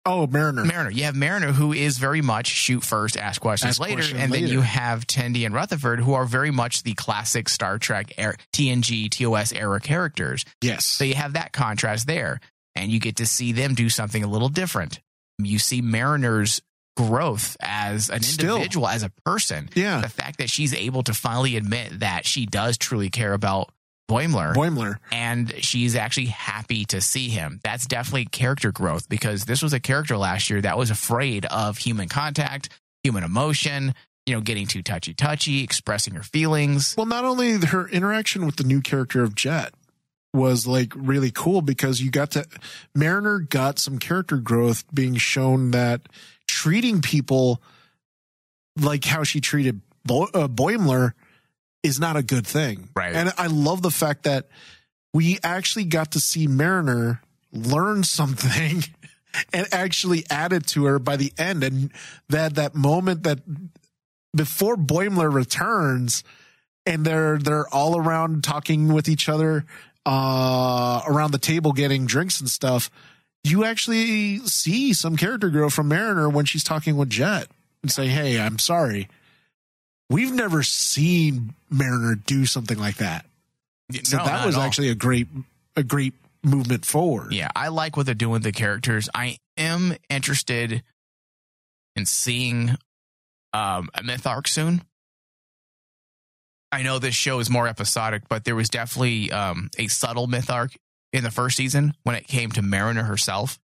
Oh, 0.08 0.26
Mariner. 0.26 0.64
Mariner. 0.64 0.90
You 0.90 1.04
have 1.04 1.14
Mariner, 1.14 1.52
who 1.52 1.72
is 1.72 1.98
very 1.98 2.22
much 2.22 2.46
shoot 2.46 2.82
first, 2.82 3.16
ask 3.16 3.40
questions 3.40 3.70
Ask 3.72 3.80
later, 3.80 3.96
questions 3.96 4.20
and 4.22 4.32
then 4.32 4.46
you 4.46 4.62
have 4.62 5.06
Tendi 5.06 5.44
and 5.44 5.54
Rutherford, 5.54 6.00
who 6.00 6.14
are 6.14 6.24
very 6.24 6.50
much 6.50 6.82
the 6.82 6.94
classic 6.94 7.48
Star 7.48 7.78
Trek 7.78 8.12
era, 8.16 8.36
TNG 8.54 9.10
TOS 9.10 9.52
era 9.52 9.80
characters. 9.80 10.44
yes. 10.62 10.84
So 10.86 11.04
you 11.04 11.14
have 11.14 11.34
that 11.34 11.52
contrast 11.52 12.06
there, 12.06 12.40
and 12.74 12.90
you 12.90 12.98
get 13.00 13.16
to 13.16 13.26
see 13.26 13.52
them 13.52 13.74
do 13.74 13.88
something 13.90 14.24
a 14.24 14.28
little 14.28 14.48
different. 14.48 15.00
You 15.38 15.58
see 15.58 15.82
Mariner's 15.82 16.60
growth 16.96 17.56
as 17.60 18.08
an 18.10 18.22
Still. 18.22 18.56
individual, 18.56 18.88
as 18.88 19.02
a 19.04 19.10
person. 19.24 19.68
yeah. 19.74 20.00
The 20.00 20.08
fact 20.08 20.38
that 20.38 20.50
she's 20.50 20.74
able 20.74 21.02
to 21.04 21.14
finally 21.14 21.56
admit 21.56 22.00
that 22.00 22.26
she 22.26 22.44
does 22.46 22.76
truly 22.76 23.08
care 23.10 23.32
about 23.34 23.70
Boimler 24.08 24.54
Boimler. 24.54 24.96
and 25.12 25.52
she's 25.62 25.94
actually 25.94 26.26
happy 26.26 26.84
to 26.86 27.00
see 27.00 27.28
him. 27.28 27.60
That's 27.62 27.86
definitely 27.86 28.24
character 28.26 28.72
growth 28.72 29.08
because 29.08 29.44
this 29.44 29.62
was 29.62 29.72
a 29.72 29.80
character 29.80 30.16
last 30.16 30.48
year 30.48 30.60
that 30.62 30.78
was 30.78 30.90
afraid 30.90 31.44
of 31.46 31.76
human 31.78 32.08
contact, 32.08 32.70
human 33.02 33.22
emotion, 33.22 33.94
you 34.24 34.34
know, 34.34 34.40
getting 34.40 34.66
too 34.66 34.82
touchy 34.82 35.12
touchy, 35.14 35.62
expressing 35.62 36.14
her 36.14 36.22
feelings. 36.22 36.94
Well, 36.96 37.06
not 37.06 37.24
only 37.24 37.58
her 37.66 37.86
interaction 37.88 38.46
with 38.46 38.56
the 38.56 38.64
new 38.64 38.80
character 38.80 39.22
of 39.22 39.34
Jet 39.34 39.74
was 40.34 40.66
like 40.66 40.92
really 40.94 41.30
cool 41.30 41.62
because 41.62 42.00
you 42.00 42.10
got 42.10 42.30
to 42.32 42.46
Mariner 42.94 43.38
got 43.40 43.78
some 43.78 43.98
character 43.98 44.36
growth 44.36 44.84
being 44.92 45.16
shown 45.16 45.70
that 45.72 46.02
treating 46.46 47.00
people 47.00 47.62
like 48.80 49.04
how 49.04 49.22
she 49.22 49.40
treated 49.40 49.80
Bo- 50.04 50.28
uh, 50.34 50.48
Boimler 50.48 51.12
is 51.82 52.00
not 52.00 52.16
a 52.16 52.22
good 52.22 52.46
thing. 52.46 52.88
Right. 52.94 53.14
And 53.14 53.32
I 53.38 53.46
love 53.46 53.82
the 53.82 53.90
fact 53.90 54.24
that 54.24 54.48
we 55.12 55.38
actually 55.42 55.84
got 55.84 56.12
to 56.12 56.20
see 56.20 56.46
Mariner 56.46 57.22
learn 57.52 58.04
something 58.04 58.84
and 59.52 59.66
actually 59.72 60.24
add 60.30 60.52
it 60.52 60.66
to 60.68 60.84
her 60.86 60.98
by 60.98 61.16
the 61.16 61.32
end. 61.38 61.64
And 61.64 61.92
that 62.28 62.56
that 62.56 62.74
moment 62.74 63.22
that 63.22 63.40
before 64.34 64.76
Boimler 64.76 65.32
returns 65.32 66.22
and 66.88 67.04
they're 67.04 67.38
they're 67.38 67.68
all 67.68 67.96
around 67.96 68.42
talking 68.42 68.92
with 68.92 69.08
each 69.08 69.28
other 69.28 69.64
uh 70.06 71.02
around 71.06 71.32
the 71.32 71.38
table 71.38 71.72
getting 71.72 72.06
drinks 72.06 72.40
and 72.40 72.48
stuff 72.48 72.90
you 73.44 73.64
actually 73.64 74.38
see 74.38 74.92
some 74.92 75.16
character 75.16 75.50
grow 75.50 75.68
from 75.68 75.88
mariner 75.88 76.28
when 76.28 76.44
she's 76.44 76.64
talking 76.64 76.96
with 76.96 77.10
jet 77.10 77.48
and 77.82 77.92
say 77.92 78.08
hey 78.08 78.40
i'm 78.40 78.58
sorry 78.58 79.08
we've 80.10 80.32
never 80.32 80.62
seen 80.62 81.54
mariner 81.70 82.14
do 82.14 82.46
something 82.46 82.78
like 82.78 82.96
that 82.96 83.24
so 84.02 84.18
No, 84.18 84.24
that 84.24 84.46
was 84.46 84.56
actually 84.56 84.90
a 84.90 84.94
great 84.94 85.28
a 85.76 85.82
great 85.82 86.14
movement 86.42 86.84
forward 86.84 87.32
Yeah, 87.32 87.48
I 87.54 87.68
like 87.68 87.96
what 87.96 88.06
they're 88.06 88.14
doing 88.14 88.32
with 88.32 88.42
the 88.42 88.52
characters. 88.52 89.08
I 89.14 89.38
am 89.56 89.96
interested 90.08 90.82
in 91.96 92.06
seeing 92.06 92.76
um, 93.52 93.88
a 93.94 94.02
myth 94.02 94.26
arc 94.26 94.46
soon. 94.48 94.82
I 96.70 96.82
know 96.82 96.98
this 96.98 97.14
show 97.14 97.40
is 97.40 97.48
more 97.48 97.66
episodic, 97.66 98.22
but 98.28 98.44
there 98.44 98.54
was 98.54 98.68
definitely 98.68 99.32
um, 99.32 99.70
a 99.78 99.88
subtle 99.88 100.26
myth 100.26 100.50
arc 100.50 100.76
in 101.12 101.24
the 101.24 101.30
first 101.30 101.56
season 101.56 101.94
when 102.02 102.14
it 102.14 102.26
came 102.26 102.52
to 102.52 102.62
Mariner 102.62 103.04
herself 103.04 103.58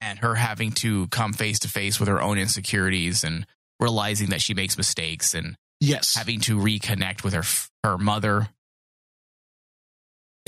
and 0.00 0.18
her 0.18 0.34
having 0.34 0.72
to 0.72 1.06
come 1.08 1.32
face 1.32 1.60
to 1.60 1.68
face 1.68 2.00
with 2.00 2.08
her 2.08 2.20
own 2.20 2.36
insecurities 2.36 3.22
and 3.22 3.46
realizing 3.82 4.30
that 4.30 4.40
she 4.40 4.54
makes 4.54 4.76
mistakes 4.78 5.34
and 5.34 5.56
yes 5.80 6.14
having 6.14 6.40
to 6.40 6.56
reconnect 6.58 7.24
with 7.24 7.34
her 7.34 7.42
her 7.84 7.98
mother. 7.98 8.48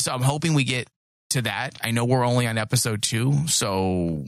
So 0.00 0.12
I'm 0.12 0.22
hoping 0.22 0.54
we 0.54 0.64
get 0.64 0.88
to 1.30 1.42
that. 1.42 1.76
I 1.82 1.90
know 1.90 2.04
we're 2.04 2.24
only 2.24 2.46
on 2.46 2.58
episode 2.58 3.02
two, 3.02 3.46
so 3.48 4.24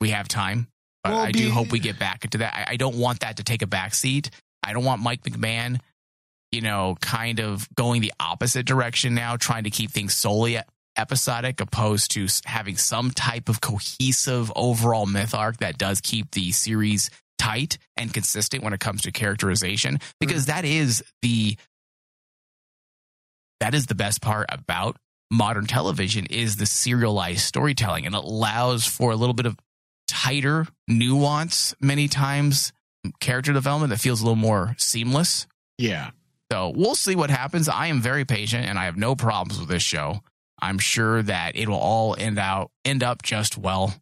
we 0.00 0.10
have 0.10 0.28
time. 0.28 0.68
But 1.04 1.12
Well, 1.12 1.20
I 1.20 1.32
do 1.32 1.44
be- 1.44 1.50
hope 1.50 1.70
we 1.72 1.78
get 1.78 1.98
back 1.98 2.24
into 2.24 2.38
that. 2.38 2.54
I, 2.54 2.72
I 2.72 2.76
don't 2.76 2.96
want 2.96 3.20
that 3.20 3.36
to 3.38 3.44
take 3.44 3.62
a 3.62 3.66
back 3.66 3.94
seat. 3.94 4.30
I 4.62 4.72
don't 4.72 4.84
want 4.84 5.02
Mike 5.02 5.22
McMahan, 5.22 5.80
you 6.52 6.60
know, 6.60 6.96
kind 7.00 7.40
of 7.40 7.68
going 7.74 8.00
the 8.00 8.12
opposite 8.20 8.66
direction 8.66 9.14
now, 9.14 9.36
trying 9.36 9.64
to 9.64 9.70
keep 9.70 9.90
things 9.90 10.14
solely 10.14 10.58
episodic, 10.96 11.60
opposed 11.60 12.10
to 12.12 12.26
having 12.44 12.76
some 12.76 13.10
type 13.12 13.48
of 13.48 13.60
cohesive 13.60 14.52
overall 14.56 15.06
myth 15.06 15.34
arc 15.34 15.58
that 15.58 15.78
does 15.78 16.00
keep 16.00 16.30
the 16.32 16.50
series 16.52 17.10
tight 17.38 17.78
and 17.96 18.12
consistent 18.12 18.62
when 18.62 18.72
it 18.72 18.80
comes 18.80 19.02
to 19.02 19.12
characterization 19.12 19.98
because 20.20 20.46
mm-hmm. 20.46 20.56
that 20.56 20.64
is 20.64 21.02
the 21.22 21.56
that 23.60 23.74
is 23.74 23.86
the 23.86 23.94
best 23.94 24.20
part 24.20 24.46
about 24.50 24.96
modern 25.30 25.66
television 25.66 26.26
is 26.26 26.56
the 26.56 26.66
serialized 26.66 27.40
storytelling 27.40 28.06
and 28.06 28.14
it 28.14 28.24
allows 28.24 28.86
for 28.86 29.10
a 29.10 29.16
little 29.16 29.34
bit 29.34 29.46
of 29.46 29.56
tighter 30.06 30.66
nuance 30.86 31.74
many 31.80 32.08
times 32.08 32.72
character 33.20 33.52
development 33.52 33.90
that 33.90 33.98
feels 33.98 34.20
a 34.20 34.24
little 34.24 34.36
more 34.36 34.74
seamless 34.78 35.46
yeah 35.76 36.10
So 36.50 36.72
we'll 36.74 36.94
see 36.94 37.14
what 37.14 37.30
happens. 37.30 37.68
I 37.68 37.88
am 37.88 38.00
very 38.00 38.24
patient 38.24 38.66
and 38.66 38.78
I 38.78 38.86
have 38.86 38.96
no 38.96 39.14
problems 39.14 39.60
with 39.60 39.68
this 39.68 39.82
show. 39.82 40.20
I'm 40.60 40.78
sure 40.78 41.22
that 41.22 41.56
it 41.56 41.68
will 41.68 41.76
all 41.76 42.16
end 42.18 42.38
out 42.38 42.70
end 42.84 43.02
up 43.02 43.22
just 43.22 43.58
well. 43.58 43.94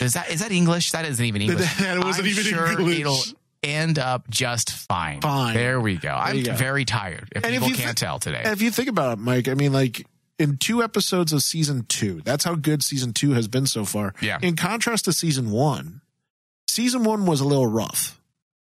Is 0.00 0.14
that 0.14 0.30
is 0.30 0.40
that 0.40 0.52
English? 0.52 0.90
That 0.92 1.04
isn't 1.04 1.24
even 1.24 1.42
English. 1.42 1.74
That 1.78 2.02
wasn't 2.02 2.26
I'm 2.26 2.30
even 2.30 2.44
sure 2.44 2.66
English. 2.66 3.00
It'll 3.00 3.22
end 3.62 3.98
up 3.98 4.28
just 4.28 4.70
fine. 4.70 5.20
Fine. 5.20 5.54
There 5.54 5.80
we 5.80 5.96
go. 5.96 6.10
I'm 6.10 6.42
go. 6.42 6.54
very 6.54 6.84
tired. 6.84 7.28
If 7.34 7.44
And 7.44 7.54
if 7.54 7.62
people 7.62 7.68
you 7.70 7.76
can't 7.76 7.98
thi- 7.98 8.04
tell 8.04 8.18
today. 8.18 8.42
If 8.44 8.60
you 8.60 8.70
think 8.70 8.88
about 8.88 9.18
it, 9.18 9.20
Mike, 9.20 9.48
I 9.48 9.54
mean, 9.54 9.72
like 9.72 10.06
in 10.38 10.58
two 10.58 10.82
episodes 10.82 11.32
of 11.32 11.42
season 11.42 11.86
two, 11.88 12.20
that's 12.24 12.44
how 12.44 12.54
good 12.54 12.82
season 12.82 13.12
two 13.12 13.32
has 13.32 13.48
been 13.48 13.66
so 13.66 13.84
far. 13.84 14.14
Yeah. 14.20 14.38
In 14.42 14.56
contrast 14.56 15.06
to 15.06 15.12
season 15.12 15.50
one, 15.50 16.02
season 16.68 17.04
one 17.04 17.26
was 17.26 17.40
a 17.40 17.44
little 17.44 17.66
rough 17.66 18.20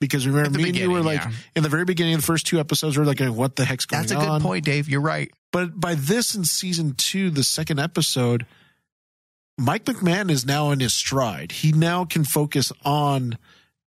because 0.01 0.27
remember, 0.27 0.59
me 0.59 0.69
and 0.69 0.77
you 0.77 0.91
were 0.91 1.03
like 1.03 1.21
yeah. 1.21 1.33
in 1.57 1.63
the 1.63 1.69
very 1.69 1.85
beginning 1.85 2.15
of 2.15 2.21
the 2.21 2.27
first 2.27 2.47
two 2.47 2.61
episodes, 2.61 2.97
we 2.97 3.03
are 3.03 3.07
like, 3.07 3.21
what 3.21 3.57
the 3.57 3.65
heck's 3.65 3.87
going 3.87 4.01
on 4.01 4.07
That's 4.07 4.13
a 4.13 4.25
good 4.25 4.31
on? 4.31 4.43
point, 4.43 4.65
Dave. 4.65 4.89
You're 4.89 5.01
right. 5.01 5.31
But 5.51 5.79
by 5.79 5.95
this 5.95 6.35
in 6.35 6.45
season 6.45 6.95
two, 6.95 7.31
the 7.31 7.43
second 7.43 7.81
episode, 7.81 8.47
Mike 9.59 9.85
McMahan 9.85 10.31
is 10.31 10.47
now 10.47 10.71
in 10.71 10.79
his 10.79 10.95
stride. 10.95 11.51
He 11.51 11.73
now 11.73 12.05
can 12.05 12.25
focus 12.25 12.73
on, 12.85 13.37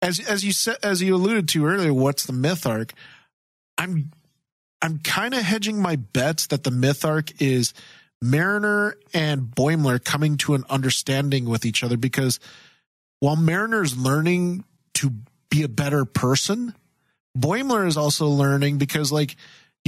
as 0.01 0.19
as 0.19 0.43
you 0.43 0.53
said, 0.53 0.79
as 0.83 1.03
you 1.03 1.15
alluded 1.15 1.47
to 1.49 1.67
earlier, 1.67 1.93
what's 1.93 2.25
the 2.25 2.33
myth 2.33 2.67
arc? 2.67 2.95
I'm 3.77 4.11
I'm 4.81 4.99
kind 4.99 5.35
of 5.35 5.43
hedging 5.43 5.81
my 5.81 5.97
bets 5.97 6.47
that 6.49 6.65
the 6.65 6.71
myth 6.71 7.05
arc 7.05 7.41
is 7.43 7.75
Mariner 8.23 8.97
and 9.13 9.43
Boimler 9.43 10.03
coming 10.03 10.39
to 10.39 10.55
an 10.55 10.65
understanding 10.71 11.45
with 11.45 11.67
each 11.67 11.85
other 11.85 11.99
because 11.99 12.41
while 13.21 13.37
Mariner's 13.37 13.97
learning 13.97 14.65
to 14.95 15.13
be 15.51 15.63
a 15.63 15.69
better 15.69 16.05
person, 16.05 16.75
Boimler 17.37 17.87
is 17.87 17.97
also 17.97 18.29
learning 18.29 18.79
because 18.79 19.13
like 19.13 19.37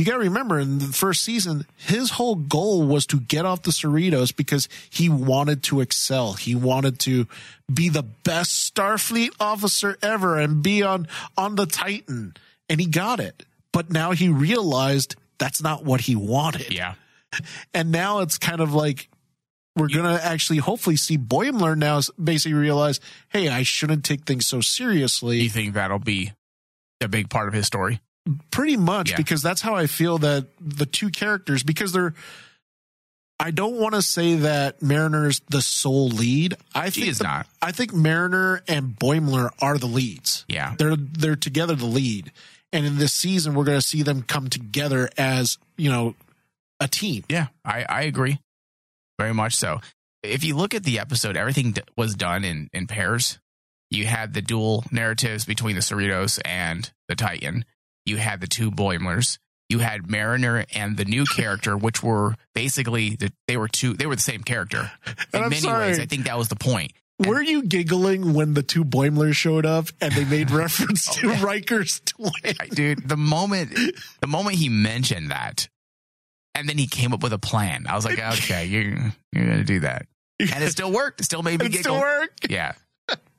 you 0.01 0.07
got 0.07 0.15
to 0.15 0.21
remember 0.21 0.59
in 0.59 0.79
the 0.79 0.87
first 0.87 1.23
season, 1.23 1.67
his 1.77 2.11
whole 2.13 2.35
goal 2.35 2.87
was 2.87 3.05
to 3.07 3.21
get 3.21 3.45
off 3.45 3.63
the 3.63 3.71
Cerritos 3.71 4.35
because 4.35 4.67
he 4.89 5.11
wanted 5.11 5.63
to 5.65 5.83
excel. 5.83 6.33
He 6.33 6.55
wanted 6.55 6.99
to 7.01 7.29
be 7.73 7.91
the 7.91 8.03
best 8.03 8.75
Starfleet 8.75 9.31
officer 9.39 9.99
ever 10.01 10.39
and 10.39 10.63
be 10.63 10.83
on, 10.83 11.07
on 11.37 11.57
the 11.57 11.67
Titan. 11.67 12.33
And 12.71 12.81
he 12.81 12.87
got 12.87 13.21
it. 13.21 13.45
But 13.73 13.91
now 13.91 14.13
he 14.13 14.31
realized 14.31 15.17
that's 15.39 15.63
not 15.63 15.85
what 15.85 16.01
he 16.01 16.17
wanted. 16.17 16.73
Yeah. 16.73 16.95
And 17.73 17.93
now 17.93 18.21
it's 18.21 18.39
kind 18.39 18.61
of 18.61 18.75
like, 18.75 19.09
we're 19.77 19.87
going 19.87 20.05
to 20.05 20.25
actually 20.25 20.59
hopefully 20.59 20.97
see 20.97 21.17
Boimler 21.17 21.79
now 21.79 22.01
basically 22.23 22.55
realize, 22.55 22.99
hey, 23.29 23.49
I 23.49 23.63
shouldn't 23.63 24.05
take 24.05 24.25
things 24.25 24.49
so 24.49 24.61
seriously. 24.61 25.39
You 25.39 25.49
think 25.49 25.75
that'll 25.75 26.01
be 26.01 26.33
a 27.01 27.07
big 27.07 27.31
part 27.31 27.47
of 27.47 27.55
his 27.55 27.67
story? 27.69 28.01
Pretty 28.51 28.77
much 28.77 29.11
Yeah. 29.11 29.17
because 29.17 29.43
that's 29.43 29.61
how 29.61 29.75
I 29.75 29.87
feel 29.87 30.19
that 30.19 30.47
the 30.61 30.87
two 30.87 31.11
characters 31.11 31.63
because 31.63 31.93
they're 31.93 32.15
I 33.43 33.53
don't 33.53 33.77
want 33.77 33.95
to 33.95 34.03
say 34.03 34.35
that 34.37 34.83
Mariner's 34.83 35.41
the 35.49 35.63
sole 35.63 36.09
lead. 36.11 36.57
I 36.75 36.91
think 36.91 37.07
is 37.07 37.19
the- 37.19 37.25
not. 37.25 37.47
I 37.63 37.73
think 37.73 37.95
Mariner 37.95 38.63
and 38.69 38.95
Boimler 38.95 39.49
are 39.63 39.79
the 39.79 39.87
leads. 39.87 40.45
Yeah. 40.47 40.75
They're 40.79 40.97
they're 40.97 41.37
together 41.37 41.75
the 41.75 41.87
lead. 41.87 42.33
And 42.73 42.85
in 42.87 42.99
this 42.99 43.13
season 43.15 43.55
we're 43.55 43.65
going 43.65 43.79
to 43.81 43.87
see 43.87 44.03
them 44.03 44.23
come 44.23 44.49
together 44.51 45.09
as, 45.17 45.57
you 45.79 45.91
know, 45.91 46.15
a 46.79 46.87
team. 46.89 47.25
Yeah, 47.29 47.47
I, 47.65 47.85
I 47.89 48.03
agree. 48.03 48.39
Very 49.19 49.35
much 49.35 49.55
so. 49.57 49.81
If 50.23 50.45
you 50.45 50.55
look 50.55 50.75
at 50.75 50.85
the 50.85 50.99
episode, 50.99 51.37
everything 51.37 51.73
d- 51.73 51.83
was 51.97 52.15
done 52.15 52.45
in, 52.45 52.69
in 52.73 52.87
pairs. 52.87 53.39
You 53.91 54.07
had 54.07 54.35
the 54.35 54.43
dual 54.43 54.85
narratives 54.93 55.45
between 55.47 55.75
the 55.77 55.81
Cerritos 55.83 56.39
and 56.45 56.91
the 57.09 57.17
Titan. 57.17 57.65
You 58.07 58.17
had 58.17 58.41
the 58.41 58.47
two 58.47 58.71
Boimlers. 58.71 59.39
You 59.69 59.79
had 59.79 60.11
Mariner 60.11 60.65
and 60.75 60.97
the 60.97 61.05
new 61.05 61.25
character, 61.25 61.77
which 61.77 62.03
were 62.03 62.35
basically 62.55 63.17
the, 63.17 63.33
they 63.47 63.57
were 63.57 63.69
two. 63.69 63.95
They 63.95 64.07
were 64.07 64.17
the 64.17 64.23
same 64.23 64.43
character 64.43 64.91
in 65.33 65.43
I'm 65.45 65.51
many 65.51 65.61
sorry. 65.61 65.87
ways. 65.89 66.01
I 66.01 66.07
think 66.07 66.25
that 66.25 66.37
was 66.37 66.49
the 66.49 66.57
point. 66.57 66.93
Were 67.25 67.43
you 67.43 67.63
giggling 67.63 68.33
when 68.33 68.55
the 68.55 68.63
two 68.63 68.83
Boimlers 68.85 69.35
showed 69.35 69.67
up 69.67 69.87
and 70.01 70.13
they 70.13 70.25
made 70.25 70.51
reference 70.53 71.07
oh, 71.11 71.21
to 71.21 71.29
Oh, 71.29 71.33
yeah. 71.35 71.45
Riker's 71.45 72.01
twin? 72.01 72.33
Dude 72.71 73.07
the 73.09 73.17
moment 73.17 73.73
the 74.21 74.27
moment 74.27 74.57
he 74.57 74.69
mentioned 74.71 75.31
that 75.31 75.69
and 76.55 76.69
then 76.69 76.79
he 76.79 76.87
came 76.87 77.13
up 77.13 77.23
with 77.23 77.33
a 77.35 77.39
plan 77.39 77.85
i 77.89 77.95
was 77.95 78.05
like 78.07 78.19
okay 78.43 78.65
you're 78.65 79.13
you're 79.33 79.45
gonna 79.47 79.63
do 79.65 79.81
that 79.81 80.07
and 80.41 80.65
it 80.65 80.71
still 80.71 80.91
worked 80.91 81.21
it 81.21 81.25
still 81.25 81.43
made 81.43 81.61
me 81.61 81.67
It 81.67 81.73
giggle 81.73 81.83
still 81.97 82.01
worked. 82.01 82.51
yeah 82.51 82.73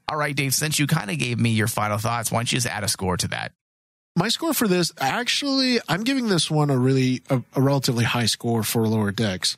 all 0.07 0.15
right 0.17 0.35
dave 0.35 0.53
since 0.53 0.77
you 0.79 0.85
kind 0.87 1.09
of 1.11 1.17
gave 1.17 1.39
me 1.39 1.49
your 1.49 1.67
final 1.67 1.97
thoughts 1.97 2.31
why 2.31 2.37
don't 2.39 2.51
you 2.51 2.57
just 2.57 2.67
add 2.67 2.83
a 2.83 2.87
score 2.87 3.17
to 3.17 3.27
that 3.29 3.51
My 4.15 4.27
score 4.27 4.53
for 4.53 4.67
this, 4.67 4.91
actually, 4.99 5.79
I'm 5.87 6.03
giving 6.03 6.27
this 6.27 6.51
one 6.51 6.69
a 6.69 6.77
really 6.77 7.21
a, 7.29 7.41
a 7.55 7.61
relatively 7.61 8.03
high 8.03 8.25
score 8.25 8.63
for 8.63 8.87
lower 8.87 9.11
decks. 9.11 9.55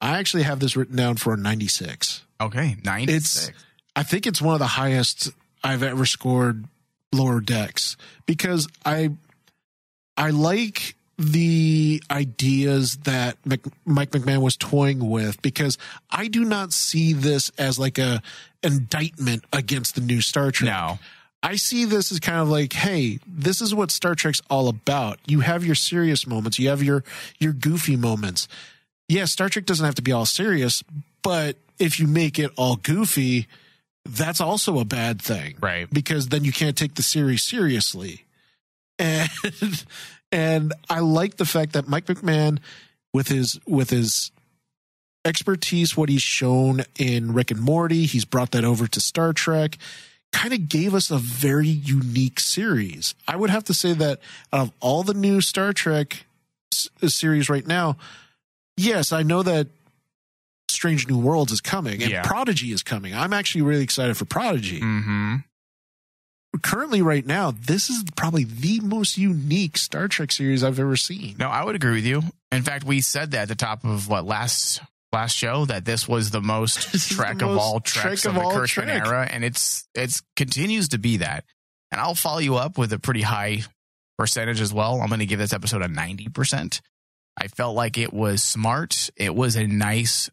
I 0.00 0.18
actually 0.18 0.42
have 0.42 0.58
this 0.58 0.76
written 0.76 0.96
down 0.96 1.16
for 1.16 1.34
a 1.34 1.36
96. 1.36 2.24
okay 2.40 2.76
96 2.84 3.48
It's 3.48 3.52
I 3.94 4.02
think 4.02 4.26
it's 4.26 4.42
one 4.42 4.54
of 4.54 4.58
the 4.58 4.66
highest 4.66 5.30
I've 5.62 5.82
ever 5.82 6.04
scored 6.04 6.64
lower 7.12 7.40
decks 7.40 7.96
because 8.26 8.66
I 8.84 9.10
I 10.16 10.30
like 10.30 10.96
the 11.18 12.02
ideas 12.10 12.96
that 13.04 13.36
Mc, 13.44 13.60
Mike 13.84 14.10
McMahan 14.10 14.42
was 14.42 14.56
toying 14.56 15.08
with 15.08 15.40
because 15.42 15.78
I 16.10 16.26
do 16.26 16.44
not 16.44 16.72
see 16.72 17.12
this 17.12 17.50
as 17.58 17.78
like 17.78 17.98
a 17.98 18.22
indictment 18.62 19.44
against 19.52 19.94
the 19.94 20.00
new 20.00 20.20
Star 20.20 20.50
Trek. 20.50 20.72
no 20.72 20.98
I 21.42 21.56
see 21.56 21.84
this 21.84 22.12
as 22.12 22.20
kind 22.20 22.38
of 22.38 22.48
like, 22.48 22.72
hey, 22.72 23.18
this 23.26 23.60
is 23.60 23.74
what 23.74 23.90
Star 23.90 24.14
Trek's 24.14 24.40
all 24.48 24.68
about. 24.68 25.18
You 25.26 25.40
have 25.40 25.64
your 25.64 25.74
serious 25.74 26.26
moments, 26.26 26.58
you 26.58 26.68
have 26.68 26.82
your 26.82 27.04
your 27.38 27.52
goofy 27.52 27.96
moments. 27.96 28.48
Yeah, 29.08 29.24
Star 29.24 29.48
Trek 29.48 29.66
doesn't 29.66 29.84
have 29.84 29.96
to 29.96 30.02
be 30.02 30.12
all 30.12 30.24
serious, 30.24 30.82
but 31.22 31.56
if 31.78 31.98
you 31.98 32.06
make 32.06 32.38
it 32.38 32.50
all 32.56 32.76
goofy, 32.76 33.48
that's 34.04 34.40
also 34.40 34.78
a 34.78 34.84
bad 34.84 35.20
thing. 35.20 35.56
Right. 35.60 35.88
Because 35.90 36.28
then 36.28 36.44
you 36.44 36.52
can't 36.52 36.76
take 36.76 36.94
the 36.94 37.02
series 37.02 37.42
seriously. 37.42 38.24
And 38.98 39.28
and 40.32 40.72
I 40.88 41.00
like 41.00 41.36
the 41.36 41.44
fact 41.44 41.72
that 41.72 41.88
Mike 41.88 42.06
McMahan 42.06 42.58
with 43.12 43.28
his 43.28 43.58
with 43.66 43.90
his 43.90 44.30
expertise, 45.24 45.96
what 45.96 46.08
he's 46.08 46.22
shown 46.22 46.82
in 46.98 47.34
Rick 47.34 47.50
and 47.50 47.60
Morty, 47.60 48.06
he's 48.06 48.24
brought 48.24 48.52
that 48.52 48.64
over 48.64 48.86
to 48.86 49.00
Star 49.00 49.32
Trek 49.32 49.76
kind 50.32 50.52
of 50.54 50.68
gave 50.68 50.94
us 50.94 51.10
a 51.10 51.18
very 51.18 51.68
unique 51.68 52.40
series. 52.40 53.14
I 53.28 53.36
would 53.36 53.50
have 53.50 53.64
to 53.64 53.74
say 53.74 53.92
that 53.92 54.20
out 54.52 54.60
of 54.68 54.72
all 54.80 55.02
the 55.02 55.14
new 55.14 55.40
Star 55.40 55.72
Trek 55.72 56.24
s- 56.72 56.88
series 57.14 57.48
right 57.50 57.66
now, 57.66 57.96
yes, 58.76 59.12
I 59.12 59.22
know 59.22 59.42
that 59.42 59.68
Strange 60.70 61.06
New 61.08 61.18
Worlds 61.18 61.52
is 61.52 61.60
coming 61.60 62.02
and 62.02 62.10
Yeah. 62.10 62.22
Prodigy 62.22 62.72
is 62.72 62.82
coming. 62.82 63.14
I'm 63.14 63.32
actually 63.32 63.62
really 63.62 63.84
excited 63.84 64.16
for 64.16 64.24
Prodigy. 64.24 64.80
mm-hmm 64.80 65.36
Currently, 66.62 67.00
right 67.00 67.24
now, 67.24 67.50
this 67.50 67.88
is 67.88 68.04
probably 68.14 68.44
the 68.44 68.80
most 68.80 69.16
unique 69.16 69.78
Star 69.78 70.06
Trek 70.06 70.30
series 70.30 70.62
I've 70.62 70.78
ever 70.78 70.96
seen. 70.96 71.36
no 71.38 71.48
i 71.48 71.64
would 71.64 71.74
agree 71.74 71.94
with 71.94 72.04
you 72.06 72.22
in 72.50 72.62
fact 72.62 72.84
we 72.84 73.00
said 73.00 73.30
that 73.30 73.42
at 73.42 73.48
the 73.48 73.54
top 73.54 73.84
of 73.84 74.06
what 74.08 74.26
last 74.26 74.80
last 75.12 75.36
show 75.36 75.64
that 75.66 75.84
this 75.84 76.08
was 76.08 76.30
the 76.30 76.40
most 76.40 76.94
is 76.94 77.08
the 77.08 77.14
trek 77.14 77.42
of 77.42 77.50
most 77.50 77.60
all 77.60 77.80
Trek 77.80 78.04
treks 78.04 78.26
of 78.26 78.36
of, 78.36 78.42
the 78.42 78.48
Kurtzman 78.48 78.84
Trek. 78.84 79.06
era, 79.06 79.28
and 79.30 79.44
it's 79.44 79.88
it's 79.94 80.22
continues 80.36 80.88
to 80.88 80.98
be 80.98 81.18
that. 81.18 81.44
And 81.90 82.00
I'll 82.00 82.14
follow 82.14 82.38
you 82.38 82.56
up 82.56 82.78
with 82.78 82.92
a 82.92 82.98
pretty 82.98 83.22
high 83.22 83.62
percentage 84.18 84.60
as 84.60 84.72
well. 84.72 85.00
I'm 85.00 85.08
going 85.08 85.20
to 85.20 85.26
give 85.26 85.38
this 85.38 85.52
episode 85.52 85.82
a 85.82 85.88
ninety 85.88 86.28
percent. 86.28 86.80
I 87.36 87.48
felt 87.48 87.74
like 87.76 87.98
it 87.98 88.12
was 88.12 88.42
smart. 88.42 89.10
It 89.16 89.34
was 89.34 89.56
a 89.56 89.66
nice, 89.66 90.30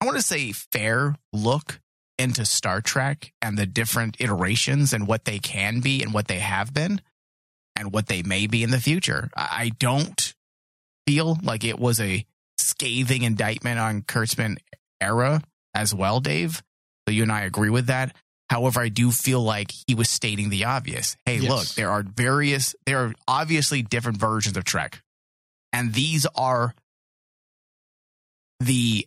I 0.00 0.06
want 0.06 0.16
to 0.16 0.22
say, 0.22 0.52
fair 0.52 1.14
look 1.32 1.78
into 2.18 2.44
Star 2.44 2.80
Trek 2.80 3.32
and 3.42 3.56
the 3.56 3.66
different 3.66 4.16
iterations 4.18 4.92
and 4.92 5.06
what 5.06 5.24
they 5.24 5.38
can 5.38 5.80
be 5.80 6.02
and 6.02 6.12
what 6.12 6.28
they 6.28 6.38
have 6.38 6.72
been 6.72 7.00
and 7.76 7.92
what 7.92 8.06
they 8.06 8.22
may 8.22 8.46
be 8.46 8.62
in 8.62 8.70
the 8.70 8.80
future. 8.80 9.30
I 9.34 9.72
don't 9.78 10.34
feel 11.06 11.38
like 11.42 11.64
it 11.64 11.78
was 11.78 12.00
a 12.00 12.26
scathing 12.60 13.22
indictment 13.22 13.78
on 13.78 14.02
Kurtzman 14.02 14.58
era 15.00 15.42
as 15.74 15.94
well, 15.94 16.20
Dave. 16.20 16.62
So 17.08 17.12
you 17.14 17.22
and 17.22 17.32
I 17.32 17.42
agree 17.42 17.70
with 17.70 17.86
that. 17.86 18.14
However, 18.48 18.80
I 18.80 18.88
do 18.88 19.10
feel 19.12 19.40
like 19.42 19.70
he 19.86 19.94
was 19.94 20.10
stating 20.10 20.48
the 20.50 20.64
obvious. 20.64 21.16
Hey, 21.24 21.36
Yes. 21.38 21.48
look, 21.50 21.66
there 21.76 21.90
are 21.90 22.02
various, 22.02 22.74
there 22.86 22.98
are 23.04 23.14
obviously 23.28 23.82
different 23.82 24.18
versions 24.18 24.56
of 24.56 24.64
Trek. 24.64 25.00
And 25.72 25.94
these 25.94 26.26
are 26.34 26.74
the, 28.58 29.06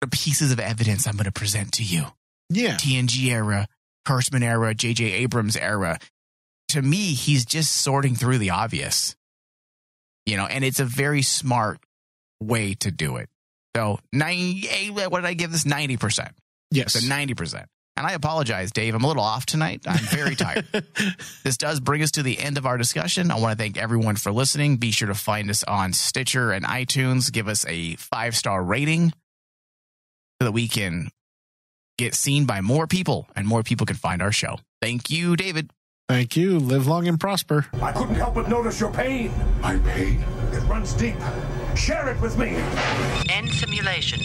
the 0.00 0.06
pieces 0.08 0.52
of 0.52 0.60
evidence 0.60 1.06
I'm 1.06 1.14
going 1.16 1.24
to 1.24 1.32
present 1.32 1.72
to 1.74 1.82
you. 1.82 2.04
Yeah. 2.50 2.76
TNG 2.76 3.28
era, 3.30 3.66
Kurtzman 4.06 4.42
era, 4.42 4.74
J.J. 4.74 5.04
Abrams 5.12 5.56
era. 5.56 5.98
To 6.68 6.82
me, 6.82 7.14
he's 7.14 7.44
just 7.46 7.72
sorting 7.72 8.14
through 8.14 8.38
the 8.38 8.50
obvious, 8.50 9.16
you 10.26 10.36
know, 10.36 10.46
and 10.46 10.64
it's 10.64 10.80
a 10.80 10.84
very 10.84 11.22
smart 11.22 11.78
way 12.40 12.74
to 12.74 12.90
do 12.90 13.16
it. 13.16 13.28
So, 13.76 13.98
90, 14.12 14.90
what 14.90 15.20
did 15.20 15.24
I 15.26 15.34
give 15.34 15.50
this? 15.50 15.64
90%. 15.64 16.30
Yes. 16.70 16.92
So 16.92 17.00
90%. 17.00 17.66
And 17.96 18.06
I 18.06 18.12
apologize, 18.12 18.72
Dave. 18.72 18.94
I'm 18.94 19.04
a 19.04 19.06
little 19.06 19.22
off 19.22 19.46
tonight. 19.46 19.82
I'm 19.86 20.04
very 20.06 20.34
tired. 20.34 20.66
this 21.44 21.56
does 21.56 21.78
bring 21.78 22.02
us 22.02 22.12
to 22.12 22.24
the 22.24 22.38
end 22.38 22.58
of 22.58 22.66
our 22.66 22.76
discussion. 22.76 23.30
I 23.30 23.38
want 23.38 23.56
to 23.56 23.62
thank 23.62 23.76
everyone 23.76 24.16
for 24.16 24.32
listening. 24.32 24.78
Be 24.78 24.90
sure 24.90 25.08
to 25.08 25.14
find 25.14 25.48
us 25.48 25.62
on 25.62 25.92
Stitcher 25.92 26.50
and 26.50 26.64
iTunes. 26.64 27.32
Give 27.32 27.46
us 27.46 27.64
a 27.66 27.94
five 27.94 28.34
star 28.34 28.62
rating 28.64 29.10
so 29.10 30.46
that 30.46 30.52
we 30.52 30.66
can 30.66 31.10
get 31.96 32.14
seen 32.14 32.46
by 32.46 32.60
more 32.60 32.88
people 32.88 33.28
and 33.36 33.46
more 33.46 33.62
people 33.62 33.86
can 33.86 33.96
find 33.96 34.20
our 34.20 34.32
show. 34.32 34.58
Thank 34.82 35.10
you, 35.10 35.36
David. 35.36 35.70
Thank 36.08 36.36
you. 36.36 36.58
Live 36.58 36.86
long 36.86 37.08
and 37.08 37.18
prosper. 37.18 37.66
I 37.80 37.90
couldn't 37.90 38.16
help 38.16 38.34
but 38.34 38.48
notice 38.48 38.78
your 38.78 38.92
pain. 38.92 39.32
My 39.62 39.78
pain? 39.78 40.22
It 40.52 40.60
runs 40.68 40.92
deep. 40.92 41.16
Share 41.74 42.10
it 42.10 42.20
with 42.20 42.36
me. 42.36 42.56
End 43.30 43.50
simulation. 43.50 44.20